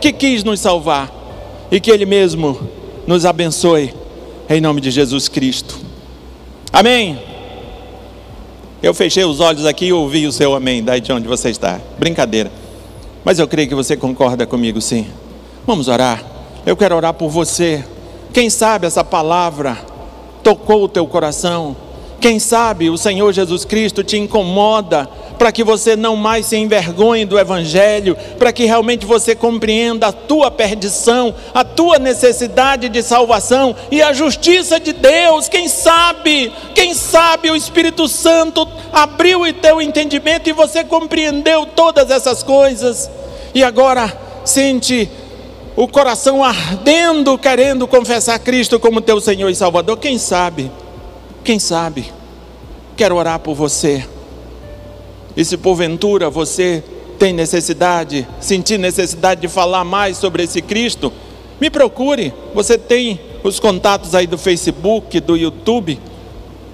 que 0.00 0.12
quis 0.12 0.44
nos 0.44 0.60
salvar 0.60 1.12
e 1.72 1.80
que 1.80 1.90
Ele 1.90 2.06
mesmo 2.06 2.56
nos 3.04 3.26
abençoe 3.26 3.92
em 4.48 4.60
nome 4.60 4.80
de 4.80 4.92
Jesus 4.92 5.26
Cristo. 5.26 5.76
Amém. 6.72 7.18
Eu 8.80 8.94
fechei 8.94 9.24
os 9.24 9.40
olhos 9.40 9.66
aqui 9.66 9.86
e 9.86 9.92
ouvi 9.92 10.24
o 10.28 10.30
seu 10.30 10.54
amém, 10.54 10.84
daí 10.84 11.00
de 11.00 11.12
onde 11.12 11.26
você 11.26 11.50
está. 11.50 11.80
Brincadeira. 11.98 12.52
Mas 13.24 13.40
eu 13.40 13.48
creio 13.48 13.68
que 13.68 13.74
você 13.74 13.96
concorda 13.96 14.46
comigo, 14.46 14.80
sim. 14.80 15.08
Vamos 15.66 15.88
orar. 15.88 16.22
Eu 16.64 16.76
quero 16.76 16.94
orar 16.94 17.14
por 17.14 17.28
você. 17.28 17.84
Quem 18.32 18.48
sabe 18.48 18.86
essa 18.86 19.02
palavra 19.02 19.78
tocou 20.44 20.84
o 20.84 20.88
teu 20.88 21.08
coração. 21.08 21.74
Quem 22.20 22.38
sabe 22.38 22.88
o 22.88 22.96
Senhor 22.96 23.32
Jesus 23.32 23.64
Cristo 23.64 24.04
te 24.04 24.16
incomoda 24.16 25.08
para 25.44 25.52
que 25.52 25.62
você 25.62 25.94
não 25.94 26.16
mais 26.16 26.46
se 26.46 26.56
envergonhe 26.56 27.26
do 27.26 27.38
Evangelho, 27.38 28.16
para 28.38 28.50
que 28.50 28.64
realmente 28.64 29.04
você 29.04 29.34
compreenda 29.34 30.06
a 30.06 30.12
tua 30.12 30.50
perdição, 30.50 31.34
a 31.52 31.62
tua 31.62 31.98
necessidade 31.98 32.88
de 32.88 33.02
salvação 33.02 33.76
e 33.90 34.00
a 34.00 34.14
justiça 34.14 34.80
de 34.80 34.94
Deus. 34.94 35.46
Quem 35.46 35.68
sabe, 35.68 36.50
quem 36.74 36.94
sabe 36.94 37.50
o 37.50 37.56
Espírito 37.56 38.08
Santo 38.08 38.66
abriu 38.90 39.42
o 39.42 39.52
teu 39.52 39.82
entendimento 39.82 40.48
e 40.48 40.54
você 40.54 40.82
compreendeu 40.82 41.66
todas 41.66 42.10
essas 42.10 42.42
coisas, 42.42 43.10
e 43.54 43.62
agora 43.62 44.18
sente 44.46 45.10
o 45.76 45.86
coração 45.86 46.42
ardendo, 46.42 47.36
querendo 47.36 47.86
confessar 47.86 48.38
Cristo 48.38 48.80
como 48.80 49.02
teu 49.02 49.20
Senhor 49.20 49.50
e 49.50 49.54
Salvador, 49.54 49.98
quem 49.98 50.16
sabe? 50.16 50.72
Quem 51.44 51.58
sabe? 51.58 52.10
Quero 52.96 53.16
orar 53.16 53.38
por 53.40 53.54
você. 53.54 54.13
E 55.36 55.44
se 55.44 55.56
porventura 55.56 56.30
você 56.30 56.82
tem 57.18 57.32
necessidade, 57.32 58.26
sentir 58.40 58.78
necessidade 58.78 59.40
de 59.40 59.48
falar 59.48 59.84
mais 59.84 60.16
sobre 60.16 60.42
esse 60.42 60.60
Cristo, 60.60 61.12
me 61.60 61.70
procure. 61.70 62.32
Você 62.54 62.76
tem 62.76 63.20
os 63.42 63.60
contatos 63.60 64.14
aí 64.14 64.26
do 64.26 64.38
Facebook, 64.38 65.20
do 65.20 65.36
YouTube. 65.36 65.98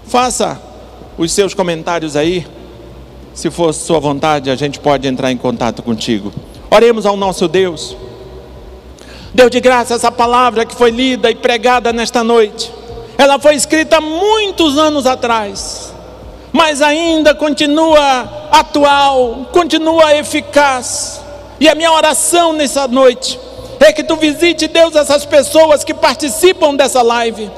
Faça 0.06 0.60
os 1.16 1.32
seus 1.32 1.54
comentários 1.54 2.16
aí. 2.16 2.46
Se 3.34 3.50
for 3.50 3.72
sua 3.72 4.00
vontade, 4.00 4.50
a 4.50 4.56
gente 4.56 4.78
pode 4.80 5.06
entrar 5.06 5.30
em 5.30 5.36
contato 5.36 5.82
contigo. 5.82 6.32
Oremos 6.70 7.06
ao 7.06 7.16
nosso 7.16 7.46
Deus. 7.46 7.96
Deus 9.32 9.50
de 9.50 9.60
graça, 9.60 9.94
essa 9.94 10.10
palavra 10.10 10.64
que 10.64 10.74
foi 10.74 10.90
lida 10.90 11.30
e 11.30 11.34
pregada 11.34 11.92
nesta 11.92 12.24
noite, 12.24 12.72
ela 13.16 13.38
foi 13.38 13.54
escrita 13.54 14.00
muitos 14.00 14.76
anos 14.76 15.06
atrás, 15.06 15.94
mas 16.52 16.82
ainda 16.82 17.34
continua 17.34 18.48
atual, 18.50 19.48
continua 19.52 20.16
eficaz. 20.16 21.20
E 21.58 21.68
a 21.68 21.74
minha 21.74 21.92
oração 21.92 22.52
nessa 22.52 22.88
noite 22.88 23.38
é 23.78 23.92
que 23.92 24.02
tu 24.02 24.16
visite, 24.16 24.66
Deus, 24.66 24.94
essas 24.94 25.24
pessoas 25.24 25.84
que 25.84 25.94
participam 25.94 26.74
dessa 26.74 27.02
live. 27.02 27.50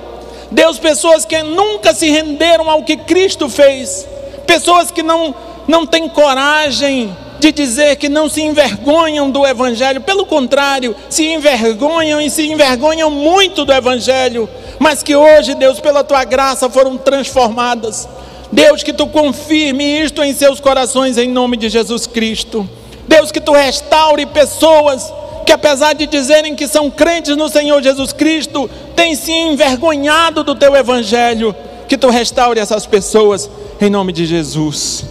Deus, 0.51 0.79
pessoas 0.79 1.25
que 1.25 1.43
nunca 1.43 1.95
se 1.95 2.11
renderam 2.11 2.69
ao 2.69 2.83
que 2.83 2.97
Cristo 2.97 3.49
fez, 3.49 4.07
pessoas 4.47 4.91
que 4.91 5.03
não, 5.03 5.35
não 5.67 5.87
têm 5.87 6.09
coragem 6.09 7.17
de 7.39 7.51
dizer 7.51 7.97
que 7.97 8.09
não 8.09 8.29
se 8.29 8.41
envergonham 8.41 9.31
do 9.31 9.45
Evangelho, 9.45 10.01
pelo 10.03 10.25
contrário, 10.25 10.95
se 11.09 11.27
envergonham 11.27 12.21
e 12.21 12.31
se 12.31 12.47
envergonham 12.49 13.11
muito 13.11 13.65
do 13.65 13.73
Evangelho, 13.73 14.49
mas 14.79 15.03
que 15.03 15.17
hoje, 15.17 15.55
Deus, 15.55 15.81
pela 15.81 16.05
tua 16.05 16.23
graça, 16.23 16.71
foram 16.71 16.97
transformadas. 16.97 18.09
Deus, 18.53 18.83
que 18.83 18.93
tu 18.93 19.07
confirme 19.07 20.03
isto 20.03 20.23
em 20.23 20.35
seus 20.35 20.61
corações, 20.61 21.17
em 21.17 21.29
nome 21.29 21.57
de 21.57 21.69
Jesus 21.69 22.07
Cristo. 22.07 22.69
Deus, 23.09 23.33
que 23.33 23.41
tu 23.41 23.53
restaure 23.53 24.27
pessoas 24.27 25.13
que, 25.47 25.53
apesar 25.53 25.95
de 25.95 26.07
dizerem 26.07 26.55
que 26.55 26.69
são 26.69 26.91
crentes 26.91 27.37
no 27.37 27.49
Senhor 27.49 27.83
Jesus 27.83 28.13
Cristo, 28.13 28.69
têm 28.95 29.15
se 29.15 29.33
envergonhado 29.33 30.45
do 30.45 30.55
teu 30.55 30.77
evangelho. 30.77 31.55
Que 31.89 31.97
tu 31.97 32.09
restaure 32.11 32.61
essas 32.61 32.87
pessoas 32.87 33.51
em 33.81 33.91
nome 33.91 34.13
de 34.13 34.27
Jesus. 34.27 35.05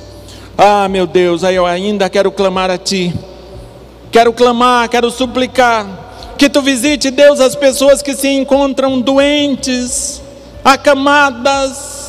Ah, 0.57 0.87
meu 0.87 1.07
Deus, 1.07 1.43
eu 1.43 1.65
ainda 1.65 2.09
quero 2.09 2.31
clamar 2.31 2.69
a 2.69 2.77
ti. 2.77 3.13
Quero 4.11 4.31
clamar, 4.31 4.87
quero 4.87 5.09
suplicar 5.09 6.01
que 6.41 6.49
tu 6.49 6.59
visite, 6.59 7.11
Deus, 7.11 7.39
as 7.39 7.55
pessoas 7.55 8.01
que 8.01 8.15
se 8.15 8.27
encontram 8.27 8.99
doentes, 8.99 10.19
acamadas, 10.65 12.00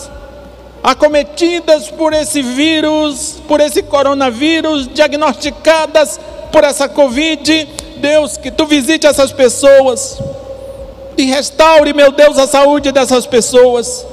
acometidas 0.83 1.89
por 1.89 2.13
esse 2.13 2.43
vírus, 2.43 3.37
por 3.47 3.61
esse 3.61 3.83
coronavírus, 3.83 4.89
diagnosticadas 4.93 6.19
por 6.51 6.65
essa 6.65 6.89
Covid. 6.89 7.69
Deus, 7.99 8.37
que 8.37 8.51
tu 8.51 8.67
visite 8.67 9.07
essas 9.07 9.31
pessoas 9.31 10.19
e 11.17 11.25
restaure, 11.25 11.93
meu 11.93 12.11
Deus, 12.11 12.37
a 12.37 12.47
saúde 12.47 12.91
dessas 12.91 13.27
pessoas. 13.27 14.05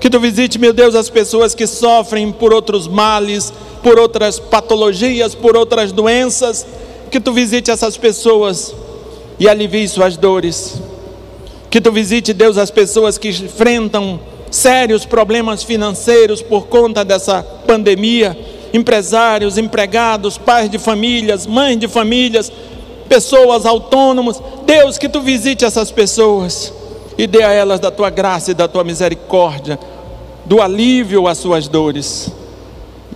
Que 0.00 0.10
tu 0.10 0.18
visite, 0.18 0.58
meu 0.58 0.72
Deus, 0.72 0.94
as 0.94 1.10
pessoas 1.10 1.54
que 1.54 1.66
sofrem 1.66 2.32
por 2.32 2.52
outros 2.52 2.88
males, 2.88 3.52
por 3.82 3.98
outras 3.98 4.38
patologias, 4.38 5.34
por 5.34 5.56
outras 5.56 5.92
doenças. 5.92 6.66
Que 7.10 7.20
tu 7.20 7.32
visite 7.32 7.70
essas 7.70 7.96
pessoas 7.96 8.74
e 9.38 9.48
alivie 9.48 9.86
suas 9.86 10.16
dores. 10.16 10.80
Que 11.68 11.80
tu 11.80 11.92
visite, 11.92 12.32
Deus, 12.32 12.58
as 12.58 12.70
pessoas 12.70 13.16
que 13.16 13.28
enfrentam 13.28 14.18
sérios 14.50 15.04
problemas 15.04 15.62
financeiros 15.62 16.42
por 16.42 16.66
conta 16.66 17.04
dessa 17.04 17.42
pandemia. 17.42 18.36
Empresários, 18.72 19.58
empregados, 19.58 20.38
pais 20.38 20.70
de 20.70 20.78
famílias, 20.78 21.46
mães 21.46 21.78
de 21.78 21.88
famílias, 21.88 22.52
pessoas 23.08 23.66
autônomos. 23.66 24.40
Deus, 24.66 24.98
que 24.98 25.08
tu 25.08 25.20
visite 25.20 25.64
essas 25.64 25.90
pessoas 25.90 26.72
e 27.16 27.26
dê 27.26 27.42
a 27.42 27.52
elas 27.52 27.80
da 27.80 27.90
tua 27.90 28.10
graça 28.10 28.50
e 28.50 28.54
da 28.54 28.68
tua 28.68 28.84
misericórdia, 28.84 29.78
do 30.44 30.60
alívio 30.62 31.26
às 31.26 31.38
suas 31.38 31.68
dores. 31.68 32.30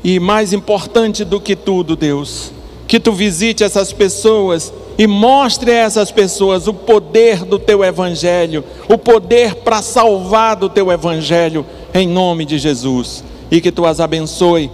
E 0.02 0.20
mais 0.20 0.52
importante 0.52 1.24
do 1.24 1.40
que 1.40 1.56
tudo, 1.56 1.96
Deus, 1.96 2.52
que 2.86 3.00
tu 3.00 3.12
visite 3.12 3.64
essas 3.64 3.92
pessoas 3.92 4.72
e 4.96 5.06
mostre 5.06 5.70
a 5.70 5.74
essas 5.74 6.10
pessoas 6.10 6.68
o 6.68 6.74
poder 6.74 7.44
do 7.44 7.58
teu 7.58 7.82
evangelho, 7.82 8.64
o 8.88 8.96
poder 8.96 9.56
para 9.56 9.82
salvar 9.82 10.56
do 10.56 10.68
teu 10.68 10.92
evangelho, 10.92 11.66
em 11.92 12.06
nome 12.06 12.44
de 12.44 12.58
Jesus. 12.58 13.24
E 13.50 13.60
que 13.60 13.72
tu 13.72 13.84
as 13.84 14.00
abençoe 14.00 14.70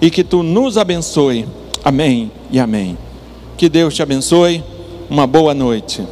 e 0.00 0.10
que 0.10 0.24
tu 0.24 0.42
nos 0.42 0.76
abençoe. 0.76 1.46
Amém 1.84 2.30
e 2.50 2.58
amém. 2.58 2.98
Que 3.56 3.68
Deus 3.68 3.94
te 3.94 4.02
abençoe. 4.02 4.62
Uma 5.08 5.26
boa 5.26 5.54
noite. 5.54 6.02